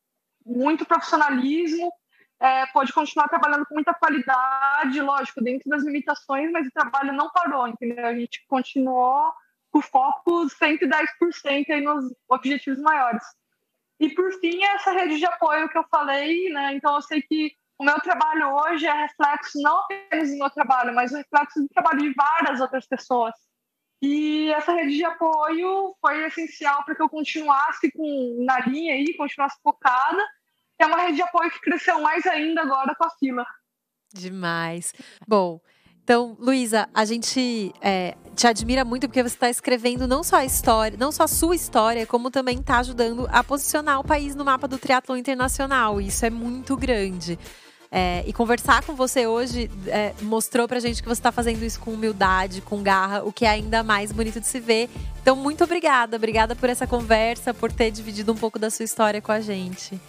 muito 0.45 0.85
profissionalismo, 0.85 1.93
é, 2.41 2.67
pode 2.67 2.93
continuar 2.93 3.29
trabalhando 3.29 3.65
com 3.67 3.75
muita 3.75 3.95
qualidade, 3.95 5.01
lógico, 5.01 5.41
dentro 5.41 5.71
das 5.71 5.85
limitações, 5.85 6.51
mas 6.51 6.67
o 6.67 6.73
trabalho 6.73 7.13
não 7.13 7.31
parou, 7.31 7.69
entendeu? 7.69 8.05
A 8.05 8.15
gente 8.15 8.45
continuou 8.49 9.33
com 9.71 9.81
foco 9.81 10.47
110% 10.47 11.71
aí 11.71 11.81
nos 11.81 12.13
objetivos 12.29 12.81
maiores. 12.81 13.23
E, 14.01 14.11
por 14.11 14.33
fim, 14.41 14.63
essa 14.65 14.91
rede 14.91 15.19
de 15.19 15.25
apoio 15.25 15.69
que 15.69 15.79
eu 15.79 15.85
falei, 15.89 16.51
né? 16.51 16.75
Então, 16.75 16.97
eu 16.97 17.03
sei 17.03 17.23
que 17.23 17.55
o 17.83 17.85
meu 17.85 18.01
trabalho 18.01 18.55
hoje 18.55 18.87
é 18.87 18.93
reflexo 18.93 19.61
não 19.61 19.81
apenas 19.81 20.31
do 20.31 20.39
meu 20.39 20.51
trabalho, 20.51 20.95
mas 20.95 21.11
o 21.11 21.17
reflexo 21.17 21.61
do 21.61 21.69
trabalho 21.69 21.99
de 21.99 22.15
várias 22.15 22.61
outras 22.61 22.87
pessoas. 22.87 23.35
E 24.01 24.53
essa 24.53 24.73
rede 24.73 24.97
de 24.97 25.05
apoio 25.05 25.93
foi 26.01 26.25
essencial 26.27 26.85
para 26.85 26.95
que 26.95 27.03
eu 27.03 27.09
continuasse 27.09 27.91
com, 27.91 28.45
na 28.47 28.61
linha 28.61 28.95
aí, 28.95 29.17
continuasse 29.17 29.61
focada. 29.63 30.23
É 30.79 30.87
uma 30.87 30.99
rede 30.99 31.17
de 31.17 31.23
apoio 31.23 31.51
que 31.51 31.61
cresceu 31.61 32.01
mais 32.01 32.25
ainda 32.25 32.63
agora 32.63 32.95
com 32.95 33.05
a 33.05 33.11
fila. 33.19 33.45
Demais. 34.15 34.93
Bom, 35.27 35.61
então, 36.05 36.37
Luísa, 36.39 36.89
a 36.93 37.05
gente 37.05 37.73
é, 37.81 38.17
te 38.37 38.47
admira 38.47 38.85
muito 38.85 39.09
porque 39.09 39.23
você 39.23 39.35
está 39.35 39.49
escrevendo 39.49 40.07
não 40.09 40.25
só 40.25 40.37
a 40.37 40.45
história, 40.45 40.99
não 40.99 41.13
só 41.13 41.25
a 41.25 41.29
sua 41.29 41.55
história, 41.55 42.07
como 42.07 42.31
também 42.31 42.59
está 42.59 42.79
ajudando 42.79 43.29
a 43.31 43.43
posicionar 43.45 44.01
o 44.01 44.05
país 44.05 44.35
no 44.35 44.45
mapa 44.45 44.67
do 44.67 44.79
triatlo 44.79 45.17
internacional. 45.17 46.01
Isso 46.01 46.27
é 46.27 46.31
muito 46.31 46.77
grande. 46.77 47.39
É, 47.95 48.25
e 48.27 48.33
conversar 48.33 48.83
com 48.85 48.95
você 48.95 49.27
hoje 49.27 49.71
é, 49.87 50.15
mostrou 50.23 50.67
pra 50.67 50.81
gente 50.81 51.03
que 51.03 51.09
você 51.09 51.21
está 51.21 51.31
fazendo 51.31 51.63
isso 51.63 51.79
com 51.79 51.91
humildade, 51.91 52.63
com 52.63 52.83
garra, 52.83 53.23
o 53.23 53.31
que 53.31 53.45
é 53.45 53.51
ainda 53.51 53.83
mais 53.83 54.11
bonito 54.11 54.41
de 54.41 54.47
se 54.47 54.59
ver. 54.59 54.89
Então, 55.21 55.37
muito 55.37 55.63
obrigada. 55.63 56.17
Obrigada 56.17 56.57
por 56.57 56.71
essa 56.71 56.87
conversa, 56.87 57.53
por 57.53 57.71
ter 57.71 57.91
dividido 57.91 58.33
um 58.33 58.37
pouco 58.37 58.59
da 58.59 58.71
sua 58.71 58.85
história 58.87 59.21
com 59.21 59.31
a 59.31 59.41
gente. 59.41 60.01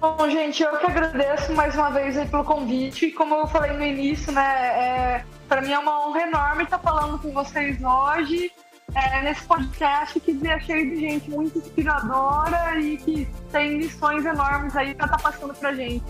Bom, 0.00 0.30
gente, 0.30 0.62
eu 0.62 0.76
que 0.78 0.86
agradeço 0.86 1.52
mais 1.54 1.74
uma 1.74 1.90
vez 1.90 2.16
pelo 2.30 2.44
convite. 2.44 3.10
Como 3.10 3.34
eu 3.34 3.48
falei 3.48 3.72
no 3.72 3.84
início, 3.84 4.32
né, 4.32 4.42
é, 4.42 5.24
para 5.48 5.60
mim 5.60 5.72
é 5.72 5.78
uma 5.80 6.06
honra 6.06 6.22
enorme 6.22 6.62
estar 6.62 6.78
falando 6.78 7.18
com 7.18 7.32
vocês 7.32 7.78
hoje. 7.82 8.52
É, 8.94 9.22
nesse 9.22 9.42
podcast 9.44 10.20
que 10.20 10.38
é 10.46 10.60
cheio 10.60 10.90
de 10.90 11.00
gente 11.00 11.30
muito 11.30 11.58
inspiradora 11.58 12.78
e 12.78 12.98
que 12.98 13.28
tem 13.50 13.78
lições 13.78 14.24
enormes 14.24 14.76
aí 14.76 14.94
para 14.94 15.06
estar 15.06 15.16
tá 15.16 15.30
passando 15.30 15.54
para 15.54 15.72
gente. 15.72 16.04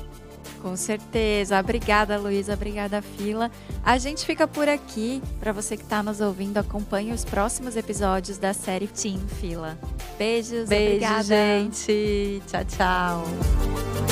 Com 0.60 0.76
certeza. 0.76 1.58
Obrigada, 1.58 2.18
Luísa. 2.18 2.54
Obrigada, 2.54 3.02
Fila. 3.02 3.50
A 3.84 3.98
gente 3.98 4.24
fica 4.24 4.46
por 4.46 4.68
aqui. 4.68 5.22
Para 5.40 5.52
você 5.52 5.76
que 5.76 5.82
está 5.82 6.02
nos 6.02 6.20
ouvindo, 6.20 6.58
acompanhe 6.58 7.12
os 7.12 7.24
próximos 7.24 7.76
episódios 7.76 8.38
da 8.38 8.52
série 8.52 8.86
Team 8.86 9.20
Fila. 9.40 9.78
Beijos, 10.18 10.68
Beijo, 10.68 10.86
obrigada. 10.96 11.22
gente. 11.24 12.42
Tchau, 12.46 12.64
tchau. 12.64 14.11